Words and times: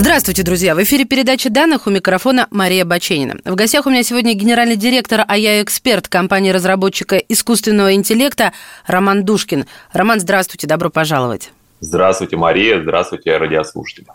Здравствуйте, 0.00 0.44
друзья! 0.44 0.76
В 0.76 0.82
эфире 0.84 1.04
передача 1.04 1.50
данных 1.50 1.88
у 1.88 1.90
микрофона 1.90 2.46
Мария 2.52 2.84
Баченина. 2.84 3.40
В 3.44 3.56
гостях 3.56 3.84
у 3.84 3.90
меня 3.90 4.04
сегодня 4.04 4.32
генеральный 4.32 4.76
директор, 4.76 5.24
а 5.26 5.36
я 5.36 5.60
эксперт 5.60 6.06
компании-разработчика 6.06 7.16
искусственного 7.16 7.94
интеллекта 7.94 8.52
Роман 8.86 9.24
Душкин. 9.24 9.66
Роман, 9.92 10.20
здравствуйте, 10.20 10.68
добро 10.68 10.88
пожаловать. 10.88 11.50
Здравствуйте, 11.80 12.36
Мария, 12.36 12.80
здравствуйте, 12.80 13.36
радиослушатели. 13.38 14.06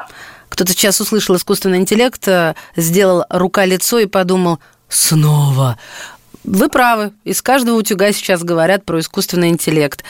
Кто-то 0.48 0.72
сейчас 0.72 1.02
услышал 1.02 1.36
искусственный 1.36 1.80
интеллект, 1.80 2.26
э, 2.30 2.56
сделал 2.78 3.26
рука-лицо 3.30 4.00
и 4.00 4.06
подумал, 4.06 4.60
снова. 4.88 5.78
Вы 6.46 6.70
правы, 6.70 7.12
из 7.26 7.42
каждого 7.42 7.76
утюга 7.76 8.14
сейчас 8.14 8.42
говорят 8.42 8.86
про 8.86 9.02
искусственный 9.02 9.50
интеллект. 9.50 10.06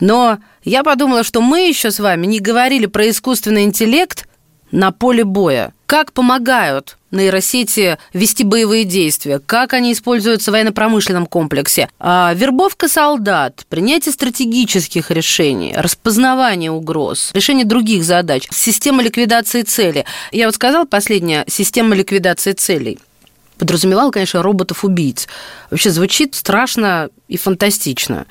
Но 0.00 0.38
я 0.64 0.82
подумала, 0.82 1.22
что 1.22 1.42
мы 1.42 1.68
еще 1.68 1.90
с 1.90 2.00
вами 2.00 2.24
не 2.24 2.40
говорили 2.40 2.86
про 2.86 3.10
искусственный 3.10 3.64
интеллект 3.64 4.26
на 4.70 4.92
поле 4.92 5.24
боя. 5.24 5.72
Как 5.86 6.12
помогают 6.12 6.98
нейросети 7.10 7.96
вести 8.12 8.44
боевые 8.44 8.84
действия, 8.84 9.38
как 9.38 9.72
они 9.72 9.92
используются 9.92 10.50
в 10.50 10.52
военно-промышленном 10.52 11.26
комплексе, 11.26 11.88
а 11.98 12.34
вербовка 12.34 12.88
солдат, 12.88 13.64
принятие 13.70 14.12
стратегических 14.12 15.10
решений, 15.10 15.74
распознавание 15.76 16.70
угроз, 16.70 17.30
решение 17.32 17.64
других 17.64 18.04
задач, 18.04 18.46
система 18.50 19.02
ликвидации 19.02 19.62
цели. 19.62 20.04
Я 20.30 20.46
вот 20.46 20.54
сказала 20.54 20.84
последняя 20.84 21.44
система 21.48 21.94
ликвидации 21.94 22.52
целей 22.52 22.98
подразумевал, 23.58 24.12
конечно, 24.12 24.40
роботов-убийц. 24.40 25.26
Вообще 25.70 25.90
звучит 25.90 26.36
страшно 26.36 27.10
и 27.26 27.36
фантастично. 27.36 28.26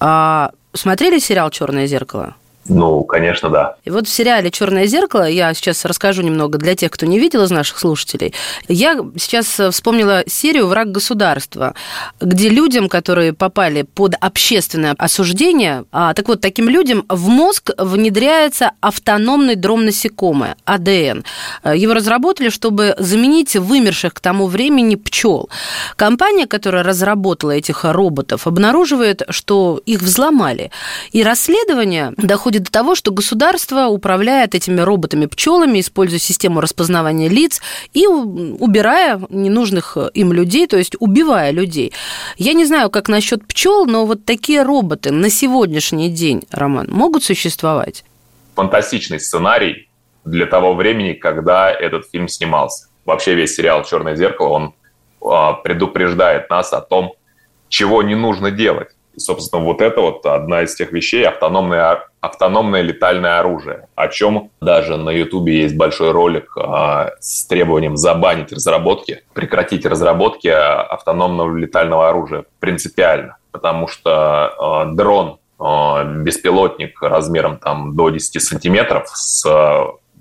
А 0.00 0.52
смотрели 0.72 1.18
сериал 1.18 1.50
Черное 1.50 1.86
зеркало? 1.86 2.34
Ну, 2.68 3.04
конечно, 3.04 3.48
да. 3.48 3.76
И 3.84 3.90
вот 3.90 4.06
в 4.06 4.10
сериале 4.10 4.50
Черное 4.50 4.86
зеркало, 4.86 5.28
я 5.28 5.52
сейчас 5.54 5.84
расскажу 5.84 6.22
немного 6.22 6.58
для 6.58 6.74
тех, 6.74 6.90
кто 6.90 7.06
не 7.06 7.18
видел 7.18 7.42
из 7.42 7.50
наших 7.50 7.78
слушателей. 7.78 8.34
Я 8.68 9.00
сейчас 9.16 9.58
вспомнила 9.72 10.22
серию 10.26 10.66
Враг 10.66 10.92
государства, 10.92 11.74
где 12.20 12.48
людям, 12.48 12.88
которые 12.88 13.32
попали 13.32 13.82
под 13.82 14.14
общественное 14.20 14.94
осуждение, 14.98 15.84
а, 15.90 16.12
так 16.14 16.28
вот, 16.28 16.40
таким 16.40 16.68
людям 16.68 17.06
в 17.08 17.28
мозг 17.28 17.70
внедряется 17.78 18.72
автономный 18.80 19.56
дрон 19.56 19.86
насекомое, 19.86 20.56
АДН. 20.64 21.22
Его 21.64 21.94
разработали, 21.94 22.50
чтобы 22.50 22.94
заменить 22.98 23.56
вымерших 23.56 24.14
к 24.14 24.20
тому 24.20 24.46
времени 24.46 24.96
пчел. 24.96 25.48
Компания, 25.96 26.46
которая 26.46 26.82
разработала 26.82 27.52
этих 27.52 27.84
роботов, 27.84 28.46
обнаруживает, 28.46 29.22
что 29.30 29.80
их 29.86 30.02
взломали. 30.02 30.70
И 31.12 31.22
расследование 31.22 32.12
доходит 32.16 32.49
доходит 32.50 32.64
до 32.64 32.72
того, 32.72 32.94
что 32.94 33.12
государство 33.12 33.86
управляет 33.86 34.54
этими 34.54 34.80
роботами-пчелами, 34.80 35.78
используя 35.78 36.18
систему 36.18 36.60
распознавания 36.60 37.28
лиц 37.28 37.60
и 37.92 38.06
убирая 38.06 39.20
ненужных 39.30 39.96
им 40.14 40.32
людей, 40.32 40.66
то 40.66 40.76
есть 40.76 40.96
убивая 40.98 41.52
людей. 41.52 41.92
Я 42.36 42.54
не 42.54 42.64
знаю, 42.64 42.90
как 42.90 43.08
насчет 43.08 43.46
пчел, 43.46 43.86
но 43.86 44.04
вот 44.04 44.24
такие 44.24 44.62
роботы 44.62 45.12
на 45.12 45.30
сегодняшний 45.30 46.08
день, 46.08 46.42
Роман, 46.50 46.88
могут 46.90 47.22
существовать? 47.22 48.04
Фантастичный 48.56 49.20
сценарий 49.20 49.88
для 50.24 50.46
того 50.46 50.74
времени, 50.74 51.12
когда 51.12 51.70
этот 51.70 52.10
фильм 52.10 52.26
снимался. 52.28 52.88
Вообще 53.04 53.34
весь 53.34 53.54
сериал 53.54 53.84
«Черное 53.84 54.16
зеркало», 54.16 54.48
он 54.48 54.74
а, 55.24 55.52
предупреждает 55.52 56.50
нас 56.50 56.72
о 56.72 56.80
том, 56.80 57.12
чего 57.68 58.02
не 58.02 58.16
нужно 58.16 58.50
делать. 58.50 58.88
И, 59.14 59.20
собственно, 59.20 59.62
вот 59.62 59.80
это 59.80 60.00
вот 60.00 60.26
одна 60.26 60.62
из 60.62 60.74
тех 60.74 60.92
вещей, 60.92 61.24
автономное, 61.26 62.09
автономное 62.20 62.82
летальное 62.82 63.38
оружие, 63.40 63.88
о 63.94 64.08
чем 64.08 64.50
даже 64.60 64.96
на 64.96 65.10
Ютубе 65.10 65.62
есть 65.62 65.76
большой 65.76 66.12
ролик 66.12 66.52
а, 66.56 67.12
с 67.20 67.46
требованием 67.46 67.96
забанить 67.96 68.52
разработки, 68.52 69.22
прекратить 69.32 69.86
разработки 69.86 70.48
автономного 70.48 71.56
летального 71.56 72.08
оружия 72.08 72.44
принципиально, 72.58 73.36
потому 73.50 73.88
что 73.88 74.12
а, 74.12 74.84
дрон 74.86 75.38
а, 75.58 76.04
беспилотник 76.04 77.00
размером 77.02 77.58
там 77.58 77.96
до 77.96 78.10
10 78.10 78.42
сантиметров 78.42 79.08
с 79.08 79.44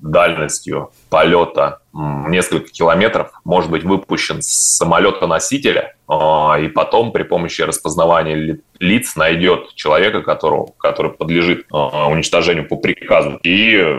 дальностью 0.01 0.91
полета 1.09 1.79
несколько 1.93 2.69
километров 2.69 3.31
может 3.43 3.69
быть 3.69 3.83
выпущен 3.83 4.41
с 4.41 4.77
самолета-носителя, 4.77 5.81
а, 5.81 5.98
и 6.09 6.67
потом 6.69 7.11
при 7.11 7.23
помощи 7.23 7.61
распознавания 7.61 8.59
лиц 8.79 9.15
найдет 9.15 9.75
человека, 9.75 10.21
которого, 10.21 10.73
который 10.79 11.11
подлежит 11.11 11.67
а, 11.71 12.07
уничтожению 12.07 12.67
по 12.67 12.77
приказу, 12.77 13.39
и 13.43 13.95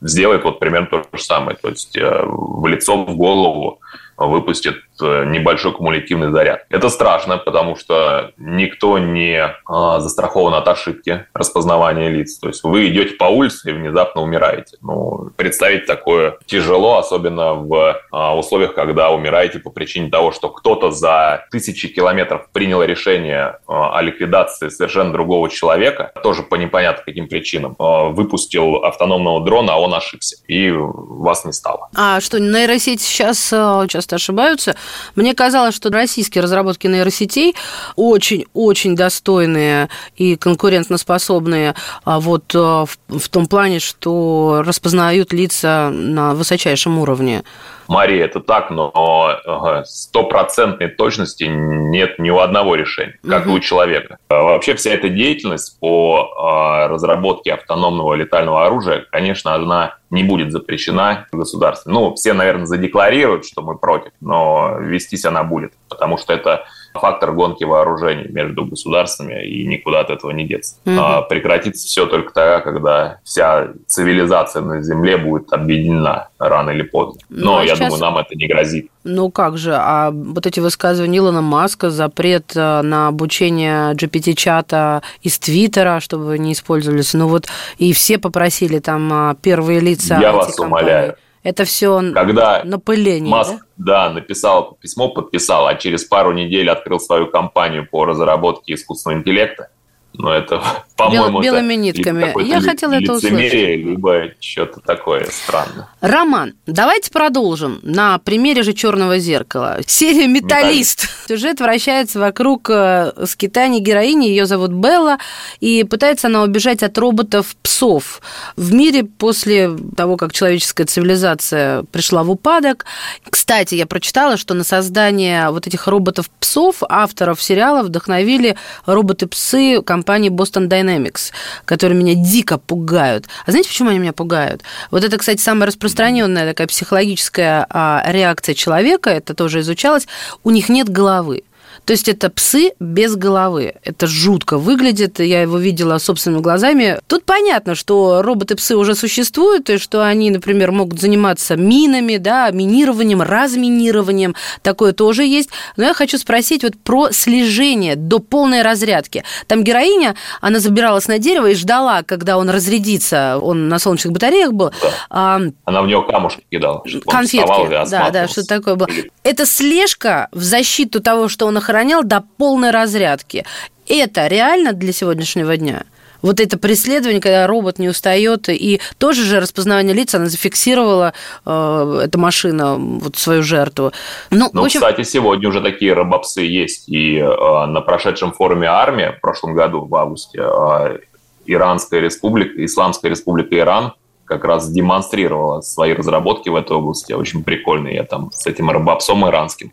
сделает 0.00 0.44
вот 0.44 0.58
примерно 0.58 0.86
то 0.86 1.04
же 1.12 1.22
самое. 1.22 1.56
То 1.60 1.68
есть 1.68 1.96
э, 1.96 2.22
в 2.24 2.66
лицо, 2.66 3.04
в 3.04 3.14
голову 3.16 3.80
выпустит 4.16 4.76
небольшой 5.06 5.72
кумулятивный 5.72 6.30
заряд. 6.30 6.64
Это 6.70 6.88
страшно, 6.88 7.38
потому 7.38 7.76
что 7.76 8.32
никто 8.36 8.98
не 8.98 9.54
а, 9.66 10.00
застрахован 10.00 10.54
от 10.54 10.66
ошибки 10.68 11.26
распознавания 11.34 12.08
лиц. 12.08 12.38
То 12.38 12.48
есть 12.48 12.62
вы 12.64 12.88
идете 12.88 13.14
по 13.16 13.24
улице 13.24 13.70
и 13.70 13.72
внезапно 13.72 14.22
умираете. 14.22 14.76
Ну, 14.82 15.30
представить 15.36 15.86
такое 15.86 16.38
тяжело, 16.46 16.98
особенно 16.98 17.54
в 17.54 18.00
а, 18.10 18.36
условиях, 18.36 18.74
когда 18.74 19.10
умираете 19.10 19.58
по 19.58 19.70
причине 19.70 20.10
того, 20.10 20.32
что 20.32 20.48
кто-то 20.48 20.90
за 20.90 21.46
тысячи 21.50 21.88
километров 21.88 22.48
принял 22.52 22.82
решение 22.82 23.58
а, 23.66 23.98
о 23.98 24.02
ликвидации 24.02 24.68
совершенно 24.68 25.12
другого 25.12 25.50
человека, 25.50 26.12
тоже 26.22 26.42
по 26.42 26.54
непонятным 26.54 27.04
каким 27.04 27.28
причинам, 27.28 27.76
выпустил 27.78 28.76
автономного 28.84 29.44
дрона, 29.44 29.74
а 29.74 29.76
он 29.76 29.94
ошибся, 29.94 30.36
и 30.48 30.70
вас 30.72 31.44
не 31.44 31.52
стало. 31.52 31.88
А 31.94 32.20
что, 32.20 32.38
нейросети 32.40 33.02
сейчас 33.02 33.50
часто 33.50 34.00
часто 34.00 34.16
ошибаются. 34.16 34.76
Мне 35.14 35.34
казалось, 35.34 35.74
что 35.74 35.90
российские 35.90 36.42
разработки 36.42 36.86
нейросетей 36.86 37.54
очень-очень 37.96 38.96
достойные 38.96 39.88
и 40.16 40.36
конкурентоспособные 40.36 41.74
а 42.04 42.20
вот 42.20 42.54
э, 42.54 42.58
в 42.58 43.28
том 43.28 43.46
плане, 43.46 43.80
что 43.80 44.62
распознают 44.64 45.32
лица 45.32 45.90
на 45.90 46.34
высочайшем 46.34 46.98
уровне. 46.98 47.44
Мария, 47.90 48.24
это 48.24 48.40
так, 48.40 48.70
но 48.70 49.82
стопроцентной 49.84 50.88
точности 50.88 51.44
нет 51.44 52.18
ни 52.18 52.30
у 52.30 52.38
одного 52.38 52.76
решения, 52.76 53.18
как 53.28 53.46
угу. 53.46 53.50
и 53.50 53.58
у 53.58 53.60
человека. 53.60 54.18
А 54.28 54.42
вообще 54.42 54.74
вся 54.74 54.92
эта 54.92 55.08
деятельность 55.08 55.78
по 55.80 56.32
а, 56.38 56.88
разработке 56.88 57.52
автономного 57.52 58.14
летального 58.14 58.64
оружия, 58.64 59.06
конечно, 59.10 59.54
она 59.54 59.96
не 60.10 60.22
будет 60.22 60.52
запрещена 60.52 61.26
государством. 61.32 61.92
Ну, 61.92 62.14
все, 62.14 62.32
наверное, 62.32 62.66
задекларируют, 62.66 63.44
что 63.44 63.62
мы 63.62 63.76
против, 63.76 64.12
но 64.20 64.76
вестись 64.78 65.24
она 65.24 65.42
будет, 65.42 65.72
потому 65.88 66.16
что 66.16 66.32
это 66.32 66.66
фактор 66.94 67.32
гонки 67.32 67.64
вооружений 67.64 68.28
между 68.28 68.64
государствами, 68.64 69.46
и 69.46 69.66
никуда 69.66 70.00
от 70.00 70.10
этого 70.10 70.30
не 70.30 70.46
деться. 70.46 70.76
Угу. 70.84 70.94
А 70.98 71.22
прекратится 71.22 71.86
все 71.86 72.06
только 72.06 72.32
тогда, 72.32 72.60
когда 72.60 73.18
вся 73.24 73.68
цивилизация 73.86 74.62
на 74.62 74.82
Земле 74.82 75.16
будет 75.16 75.52
объединена 75.52 76.28
рано 76.38 76.70
или 76.70 76.82
поздно. 76.82 77.20
Ну, 77.28 77.44
Но 77.44 77.52
ну, 77.52 77.58
а 77.58 77.64
я 77.64 77.76
сейчас... 77.76 77.88
думаю, 77.88 78.00
нам 78.00 78.18
это 78.18 78.34
не 78.34 78.46
грозит. 78.46 78.90
Ну 79.02 79.30
как 79.30 79.56
же, 79.56 79.74
а 79.74 80.10
вот 80.10 80.46
эти 80.46 80.60
высказывания 80.60 81.18
Илона 81.18 81.40
Маска, 81.40 81.90
запрет 81.90 82.52
э, 82.54 82.82
на 82.82 83.08
обучение 83.08 83.94
GPT-чата 83.94 85.02
из 85.22 85.38
Твиттера, 85.38 86.00
чтобы 86.00 86.38
не 86.38 86.52
использовались, 86.52 87.14
ну 87.14 87.28
вот 87.28 87.46
и 87.78 87.92
все 87.94 88.18
попросили 88.18 88.78
там 88.78 89.10
а, 89.12 89.34
первые 89.40 89.80
лица 89.80 90.18
Я 90.20 90.32
вас 90.32 90.58
умоляю, 90.58 91.16
это 91.42 91.64
все 91.64 92.02
Когда 92.12 92.62
напыление, 92.64 93.30
Маск, 93.30 93.54
да? 93.76 94.08
да, 94.08 94.12
написал 94.12 94.76
письмо, 94.80 95.08
подписал, 95.08 95.66
а 95.66 95.74
через 95.74 96.04
пару 96.04 96.32
недель 96.32 96.68
открыл 96.68 97.00
свою 97.00 97.26
компанию 97.28 97.86
по 97.88 98.04
разработке 98.04 98.74
искусственного 98.74 99.20
интеллекта, 99.20 99.70
Но 100.12 100.34
это, 100.34 100.62
по-моему, 100.96 101.40
Бел, 101.40 101.54
белыми 101.54 101.74
нитками. 101.74 102.46
Я 102.46 102.60
хотела 102.60 102.92
это 102.92 103.14
услышать. 103.14 103.52
либо 103.52 104.32
что-то 104.38 104.80
такое 104.80 105.26
странное. 105.30 105.88
Роман, 106.00 106.54
давайте 106.66 107.10
продолжим 107.10 107.78
на 107.82 108.18
примере 108.18 108.62
же 108.62 108.72
черного 108.72 109.18
зеркала. 109.18 109.80
Серия 109.86 110.26
Металлист. 110.28 111.06
Сюжет 111.28 111.60
вращается 111.60 112.18
вокруг 112.18 112.70
э, 112.70 113.12
скитаний 113.26 113.80
героини. 113.80 114.24
Ее 114.26 114.46
зовут 114.46 114.70
Белла, 114.70 115.18
и 115.60 115.84
пытается 115.84 116.28
она 116.28 116.42
убежать 116.42 116.82
от 116.82 116.96
роботов-псов. 116.96 118.22
В 118.56 118.72
мире 118.72 119.04
после 119.04 119.76
того, 119.94 120.16
как 120.16 120.32
человеческая 120.32 120.86
цивилизация 120.86 121.82
пришла 121.92 122.22
в 122.22 122.30
упадок. 122.30 122.86
Кстати, 123.28 123.74
я 123.74 123.86
прочитала, 123.86 124.38
что 124.38 124.54
на 124.54 124.64
создание 124.64 125.50
вот 125.50 125.66
этих 125.66 125.86
роботов-псов 125.86 126.76
авторов 126.88 127.42
сериала 127.42 127.82
вдохновили 127.82 128.56
роботы-псы 128.86 129.82
компании 129.82 130.30
Boston 130.30 130.66
Dynamics, 130.66 131.30
которые 131.66 131.98
меня 131.98 132.14
дико 132.14 132.56
пугают. 132.56 133.26
А 133.44 133.50
знаете, 133.50 133.68
почему 133.68 133.90
они 133.90 133.98
меня 133.98 134.14
пугают? 134.14 134.62
Вот 134.90 135.04
это, 135.04 135.18
кстати, 135.18 135.42
самая 135.42 135.66
распространенная 135.90 136.46
такая 136.46 136.68
психологическая 136.68 137.66
а, 137.68 138.02
реакция 138.06 138.54
человека, 138.54 139.10
это 139.10 139.34
тоже 139.34 139.60
изучалось, 139.60 140.06
у 140.44 140.50
них 140.50 140.68
нет 140.68 140.88
головы. 140.88 141.42
То 141.90 141.94
есть 141.94 142.08
это 142.08 142.30
псы 142.30 142.70
без 142.78 143.16
головы. 143.16 143.74
Это 143.82 144.06
жутко 144.06 144.58
выглядит. 144.58 145.18
Я 145.18 145.42
его 145.42 145.58
видела 145.58 145.98
собственными 145.98 146.40
глазами. 146.40 147.00
Тут 147.08 147.24
понятно, 147.24 147.74
что 147.74 148.22
роботы-псы 148.22 148.76
уже 148.76 148.94
существуют, 148.94 149.68
и 149.70 149.78
что 149.78 150.06
они, 150.06 150.30
например, 150.30 150.70
могут 150.70 151.00
заниматься 151.00 151.56
минами, 151.56 152.18
да, 152.18 152.52
минированием, 152.52 153.22
разминированием. 153.22 154.36
Такое 154.62 154.92
тоже 154.92 155.24
есть. 155.24 155.50
Но 155.76 155.82
я 155.82 155.92
хочу 155.92 156.16
спросить 156.16 156.62
вот 156.62 156.76
про 156.76 157.10
слежение 157.10 157.96
до 157.96 158.20
полной 158.20 158.62
разрядки. 158.62 159.24
Там 159.48 159.64
героиня, 159.64 160.14
она 160.40 160.60
забиралась 160.60 161.08
на 161.08 161.18
дерево 161.18 161.46
и 161.46 161.56
ждала, 161.56 162.04
когда 162.04 162.38
он 162.38 162.50
разрядится. 162.50 163.36
Он 163.42 163.68
на 163.68 163.80
солнечных 163.80 164.12
батареях 164.12 164.52
был. 164.52 164.70
Да. 165.10 165.40
Она 165.64 165.82
в 165.82 165.88
него 165.88 166.02
камушки 166.02 166.44
кидала. 166.52 166.84
Конфетки. 167.04 167.90
Да, 167.90 168.10
да, 168.10 168.28
что 168.28 168.46
такое 168.46 168.76
было. 168.76 168.88
Это 169.24 169.44
слежка 169.44 170.28
в 170.30 170.44
защиту 170.44 171.00
того, 171.00 171.26
что 171.26 171.46
он 171.46 171.56
охранял 171.80 172.04
до 172.04 172.22
полной 172.36 172.70
разрядки. 172.70 173.44
Это 173.88 174.26
реально 174.26 174.72
для 174.72 174.92
сегодняшнего 174.92 175.56
дня? 175.56 175.82
вот 176.22 176.38
это 176.38 176.58
преследование, 176.58 177.22
когда 177.22 177.46
робот 177.46 177.78
не 177.78 177.88
устает, 177.88 178.50
и 178.50 178.78
тоже 178.98 179.22
же 179.24 179.40
распознавание 179.40 179.94
лиц, 179.94 180.14
она 180.14 180.26
зафиксировала 180.26 181.14
э, 181.46 182.00
эта 182.04 182.18
машина, 182.18 182.76
вот 182.76 183.16
свою 183.16 183.42
жертву. 183.42 183.92
Ну, 184.30 184.50
ну 184.52 184.64
общем... 184.64 184.80
кстати, 184.80 185.02
сегодня 185.02 185.48
уже 185.48 185.62
такие 185.62 185.94
робопсы 185.94 186.42
есть, 186.42 186.90
и 186.90 187.16
э, 187.16 187.66
на 187.66 187.80
прошедшем 187.80 188.32
форуме 188.32 188.68
армия 188.68 189.12
в 189.12 189.20
прошлом 189.22 189.54
году, 189.54 189.86
в 189.86 189.94
августе, 189.96 190.40
э, 190.42 190.98
Иранская 191.46 192.00
республика, 192.00 192.66
Исламская 192.66 193.10
республика 193.10 193.56
Иран 193.56 193.94
как 194.26 194.44
раз 194.44 194.70
демонстрировала 194.70 195.62
свои 195.62 195.94
разработки 195.94 196.50
в 196.50 196.54
этой 196.54 196.76
области, 196.76 197.14
очень 197.14 197.42
прикольные, 197.42 197.94
я 197.94 198.04
там 198.04 198.30
с 198.30 198.46
этим 198.46 198.70
робопсом 198.70 199.26
иранским 199.26 199.72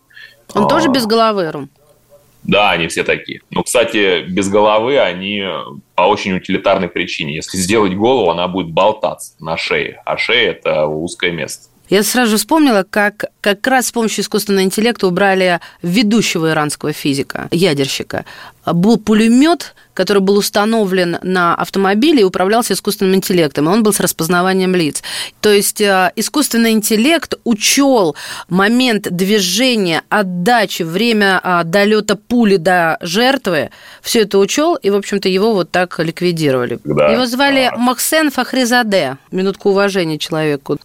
он 0.54 0.64
а, 0.64 0.68
тоже 0.68 0.90
без 0.90 1.06
головы, 1.06 1.52
Рум? 1.52 1.70
Да, 2.44 2.72
они 2.72 2.88
все 2.88 3.04
такие. 3.04 3.42
Но, 3.52 3.64
кстати, 3.64 4.24
без 4.24 4.50
головы 4.50 5.00
они 5.00 5.44
по 5.96 6.04
очень 6.04 6.34
утилитарной 6.34 6.88
причине. 6.88 7.36
Если 7.36 7.58
сделать 7.58 7.94
голову, 7.96 8.30
она 8.30 8.48
будет 8.48 8.72
болтаться 8.72 9.34
на 9.40 9.58
шее, 9.58 10.02
а 10.06 10.18
шея– 10.18 10.52
это 10.52 10.86
узкое 10.86 11.32
место. 11.32 11.68
Я 11.90 12.04
сразу 12.04 12.36
вспомнила, 12.36 12.86
как 12.90 13.26
как 13.40 13.66
раз 13.66 13.88
с 13.88 13.92
помощью 13.94 14.24
искусственного 14.24 14.66
интеллекта 14.66 15.08
убрали 15.08 15.62
ведущего 15.82 16.52
иранского 16.52 16.92
физика, 16.92 17.48
ядерщика. 17.52 18.26
Был 18.74 18.98
пулемет, 18.98 19.76
который 19.94 20.22
был 20.22 20.38
установлен 20.38 21.18
на 21.24 21.56
автомобиле 21.56 22.22
и 22.22 22.24
управлялся 22.24 22.74
искусственным 22.74 23.16
интеллектом, 23.16 23.66
и 23.66 23.72
он 23.72 23.82
был 23.82 23.94
с 23.94 24.00
распознаванием 24.00 24.76
лиц. 24.76 25.02
То 25.42 25.50
есть 25.52 25.82
э, 25.82 26.12
искусственный 26.16 26.72
интеллект 26.72 27.34
учел 27.44 28.16
момент 28.48 29.08
движения, 29.10 30.04
отдачи, 30.10 30.84
время 30.84 31.40
а, 31.44 31.64
долета 31.64 32.16
пули 32.16 32.58
до 32.58 32.98
жертвы, 33.02 33.72
все 34.02 34.22
это 34.22 34.38
учел, 34.38 34.76
и, 34.76 34.90
в 34.90 34.96
общем-то, 34.96 35.30
его 35.30 35.54
вот 35.54 35.72
так 35.72 35.98
ликвидировали. 36.00 36.80
Да. 36.84 37.12
Его 37.12 37.26
звали 37.26 37.72
а... 37.74 37.78
Махсен 37.78 38.30
Фахризаде. 38.30 39.18
Минутку 39.32 39.70
уважения 39.70 40.20
человеку. 40.20 40.78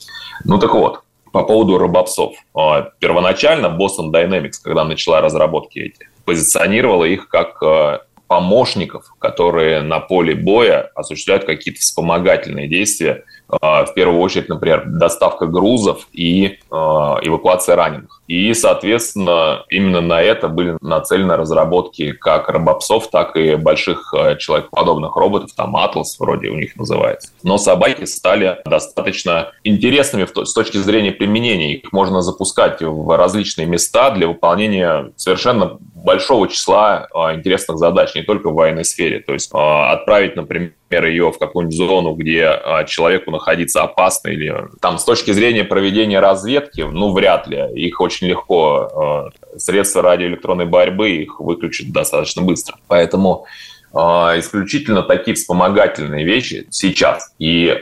Ну 0.45 0.59
так 0.59 0.73
вот, 0.75 1.01
по 1.33 1.43
поводу 1.43 1.79
робопсов. 1.79 2.33
А, 2.55 2.91
первоначально 2.99 3.67
Boston 3.67 4.11
Dynamics, 4.11 4.55
когда 4.63 4.85
начала 4.85 5.21
разработки 5.21 5.79
эти, 5.79 6.09
позиционировала 6.25 7.05
их 7.05 7.29
как 7.29 7.63
а, 7.63 8.03
помощников, 8.27 9.13
которые 9.19 9.83
на 9.83 10.01
поле 10.01 10.35
боя 10.35 10.91
осуществляют 10.95 11.45
какие-то 11.45 11.81
вспомогательные 11.81 12.69
действия. 12.69 13.25
А, 13.49 13.85
в 13.85 13.95
первую 13.95 14.21
очередь, 14.21 14.49
например, 14.49 14.85
доставка 14.87 15.47
грузов 15.47 16.09
и 16.13 16.59
эвакуация 16.71 17.77
раненых. 17.77 18.22
И, 18.33 18.55
соответственно, 18.55 19.67
именно 19.69 20.01
на 20.01 20.23
это 20.23 20.49
были 20.49 20.79
нацелены 20.81 21.37
разработки 21.37 22.13
как 22.13 22.49
робопсов, 22.49 23.11
так 23.11 23.37
и 23.37 23.57
больших 23.57 24.15
э, 24.15 24.39
человекоподобных 24.39 25.15
роботов, 25.17 25.51
там 25.55 25.77
Atlas 25.77 26.17
вроде 26.19 26.49
у 26.49 26.55
них 26.55 26.75
называется. 26.77 27.31
Но 27.43 27.59
собаки 27.59 28.07
стали 28.07 28.57
достаточно 28.65 29.53
интересными 29.65 30.27
с 30.45 30.55
точки 30.55 30.79
зрения 30.79 31.13
применения. 31.13 31.75
Их 31.75 31.93
можно 31.93 32.23
запускать 32.23 32.81
в 32.81 33.15
различные 33.19 33.67
места 33.67 34.09
для 34.13 34.29
выполнения 34.29 35.13
совершенно 35.17 35.77
большого 35.95 36.49
числа 36.49 37.09
а, 37.15 37.35
интересных 37.35 37.77
задач, 37.77 38.15
не 38.15 38.23
только 38.23 38.49
в 38.49 38.55
военной 38.55 38.87
сфере. 38.87 39.21
То 39.21 39.35
есть 39.35 39.51
а, 39.53 39.93
отправить, 39.93 40.37
например, 40.37 40.73
ее 40.91 41.33
в 41.33 41.39
какую-нибудь 41.39 41.77
зону, 41.77 42.15
где 42.15 42.61
человеку 42.87 43.31
находиться 43.31 43.83
опасно, 43.83 44.29
или 44.29 44.55
там 44.83 44.99
с 44.99 45.05
точки 45.05 45.31
зрения 45.31 45.65
проведения 45.65 46.21
разведки, 46.21 46.83
ну, 46.83 47.13
вряд 47.13 47.47
ли. 47.47 47.65
Их 47.75 47.99
очень 48.01 48.22
легко, 48.27 49.31
средства 49.57 50.03
радиоэлектронной 50.03 50.67
борьбы 50.67 51.11
их 51.11 51.41
выключат 51.41 51.91
достаточно 51.93 52.43
быстро. 52.43 52.77
Поэтому 52.89 53.47
исключительно 53.95 55.03
такие 55.03 55.35
вспомогательные 55.35 56.25
вещи 56.25 56.67
сейчас. 56.71 57.35
И 57.39 57.79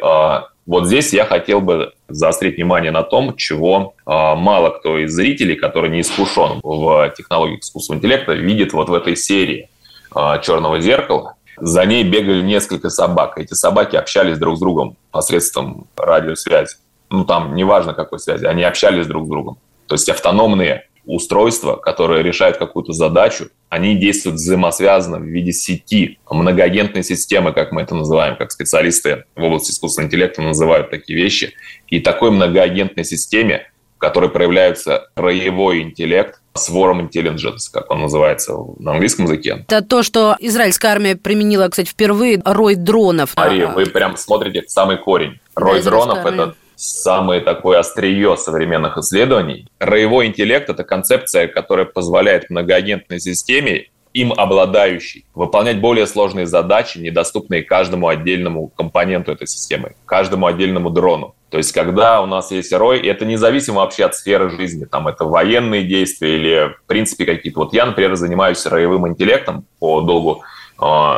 вот 0.71 0.87
здесь 0.87 1.13
я 1.13 1.25
хотел 1.25 1.61
бы 1.61 1.95
заострить 2.09 2.57
внимание 2.57 2.93
на 2.93 3.03
том, 3.03 3.35
чего 3.37 3.95
э, 3.99 4.11
мало 4.11 4.71
кто 4.71 4.99
из 4.99 5.13
зрителей, 5.13 5.57
который 5.57 5.91
не 5.91 6.03
искушен 6.03 6.61
в 6.63 7.13
технологиях 7.17 7.61
искусственного 7.61 7.99
интеллекта, 7.99 8.35
видит 8.35 8.73
вот 8.73 8.89
в 8.89 8.95
этой 8.95 9.17
серии 9.17 9.69
э, 10.15 10.41
«Черного 10.43 10.81
зеркала». 10.81 11.35
За 11.57 11.85
ней 11.85 12.05
бегали 12.05 12.43
несколько 12.43 12.89
собак. 12.89 13.37
Эти 13.37 13.55
собаки 13.55 13.97
общались 13.97 14.39
друг 14.39 14.59
с 14.59 14.61
другом 14.61 14.97
посредством 15.11 15.89
радиосвязи. 15.97 16.77
Ну, 17.11 17.25
там, 17.25 17.57
неважно 17.57 17.93
какой 17.93 18.21
связи, 18.21 18.45
они 18.45 18.63
общались 18.63 19.09
друг 19.09 19.27
с 19.27 19.29
другом. 19.29 19.59
То 19.91 19.95
есть 19.95 20.09
автономные 20.09 20.87
устройства, 21.05 21.75
которые 21.75 22.23
решают 22.23 22.59
какую-то 22.59 22.93
задачу, 22.93 23.49
они 23.71 23.97
действуют 23.97 24.37
взаимосвязанно 24.37 25.19
в 25.19 25.25
виде 25.25 25.51
сети, 25.53 26.21
многоагентной 26.31 27.03
системы, 27.03 27.53
как 27.53 27.73
мы 27.73 27.83
это 27.83 27.97
называем, 27.97 28.37
как 28.37 28.53
специалисты 28.53 29.25
в 29.35 29.43
области 29.43 29.73
искусственного 29.73 30.07
интеллекта 30.07 30.43
называют 30.43 30.91
такие 30.91 31.21
вещи. 31.21 31.55
И 31.89 31.99
такой 31.99 32.31
многоагентной 32.31 33.03
системе, 33.03 33.69
в 33.97 33.99
которой 33.99 34.31
проявляется 34.31 35.09
роевой 35.17 35.83
интеллект, 35.83 36.41
Swarm 36.55 37.11
Intelligence, 37.11 37.67
как 37.73 37.91
он 37.91 38.03
называется 38.03 38.55
на 38.79 38.93
английском 38.93 39.25
языке. 39.25 39.65
Это 39.67 39.83
то, 39.83 40.05
что 40.05 40.37
израильская 40.39 40.89
армия 40.89 41.17
применила, 41.17 41.69
кстати, 41.69 41.89
впервые, 41.89 42.41
рой 42.45 42.77
дронов. 42.77 43.37
Мария, 43.37 43.67
вы 43.67 43.87
прям 43.87 44.17
смотрите 44.17 44.63
самый 44.69 44.99
корень. 44.99 45.41
Рой 45.57 45.83
да, 45.83 45.91
дронов– 45.91 46.19
это 46.27 46.55
самое 46.81 47.41
такое 47.41 47.79
острие 47.79 48.37
современных 48.37 48.97
исследований. 48.97 49.69
Роевой 49.79 50.27
интеллект– 50.27 50.69
это 50.71 50.83
концепция, 50.83 51.47
которая 51.47 51.85
позволяет 51.85 52.49
многоагентной 52.49 53.21
системе 53.21 53.89
им 54.13 54.33
обладающей, 54.33 55.25
выполнять 55.35 55.81
более 55.81 56.07
сложные 56.07 56.47
задачи, 56.47 56.99
недоступные 56.99 57.63
каждому 57.63 58.09
отдельному 58.09 58.69
компоненту 58.69 59.31
этой 59.31 59.47
системы, 59.47 59.95
каждому 60.05 60.47
отдельному 60.47 60.91
дрону. 60.91 61.37
То 61.49 61.59
есть, 61.59 61.73
когда 61.73 62.21
у 62.21 62.27
нас 62.27 62.51
есть 62.51 62.73
рой, 62.73 63.01
и 63.01 63.07
это 63.07 63.25
независимо 63.25 63.81
вообще 63.81 64.05
от 64.05 64.17
сферы 64.17 64.51
жизни, 64.51 64.85
там 64.85 65.07
это 65.07 65.25
военные 65.25 65.85
действия 65.85 66.37
или, 66.37 66.75
в 66.83 66.87
принципе, 66.87 67.25
какие-то... 67.25 67.61
Вот 67.61 67.73
я, 67.73 67.87
например, 67.87 68.17
занимаюсь 68.17 68.65
роевым 68.67 69.07
интеллектом 69.07 69.65
по 69.79 70.01
долгу 70.01 70.43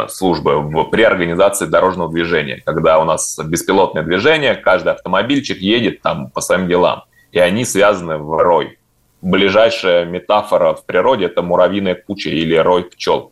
службы 0.08 0.60
в, 0.60 0.84
при 0.90 1.02
организации 1.02 1.66
дорожного 1.66 2.10
движения, 2.10 2.60
когда 2.64 2.98
у 2.98 3.04
нас 3.04 3.38
беспилотное 3.38 4.02
движение, 4.02 4.56
каждый 4.56 4.92
автомобильчик 4.92 5.58
едет 5.58 6.02
там 6.02 6.30
по 6.30 6.40
своим 6.40 6.66
делам, 6.66 7.04
и 7.30 7.38
они 7.38 7.64
связаны 7.64 8.18
в 8.18 8.36
рой. 8.42 8.78
Ближайшая 9.20 10.04
метафора 10.04 10.74
в 10.74 10.84
природе– 10.84 11.24
это 11.26 11.42
муравьиная 11.42 11.94
куча 11.94 12.28
или 12.28 12.56
рой 12.56 12.84
пчел. 12.84 13.30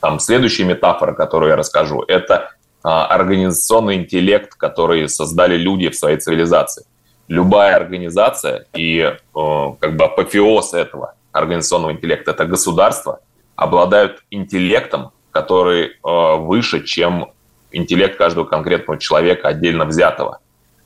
Там 0.00 0.20
следующая 0.20 0.64
метафора, 0.64 1.14
которую 1.14 1.50
я 1.50 1.56
расскажу, 1.56 2.02
это 2.02 2.50
а, 2.84 3.06
организационный 3.06 3.96
интеллект, 3.96 4.54
который 4.54 5.08
создали 5.08 5.56
люди 5.56 5.88
в 5.88 5.96
своей 5.96 6.18
цивилизации. 6.18 6.84
Любая 7.28 7.76
организация 7.76 8.66
и 8.74 8.98
э, 8.98 9.14
как 9.80 9.96
бы 9.96 10.04
апофеоз 10.04 10.74
этого 10.74 11.14
организационного 11.30 11.92
интеллекта– 11.92 12.30
это 12.32 12.44
государство, 12.44 13.20
обладают 13.56 14.22
интеллектом, 14.30 15.12
который 15.32 15.86
э, 15.86 16.36
выше, 16.36 16.84
чем 16.84 17.32
интеллект 17.72 18.16
каждого 18.16 18.44
конкретного 18.44 19.00
человека 19.00 19.48
отдельно 19.48 19.84
взятого. 19.84 20.38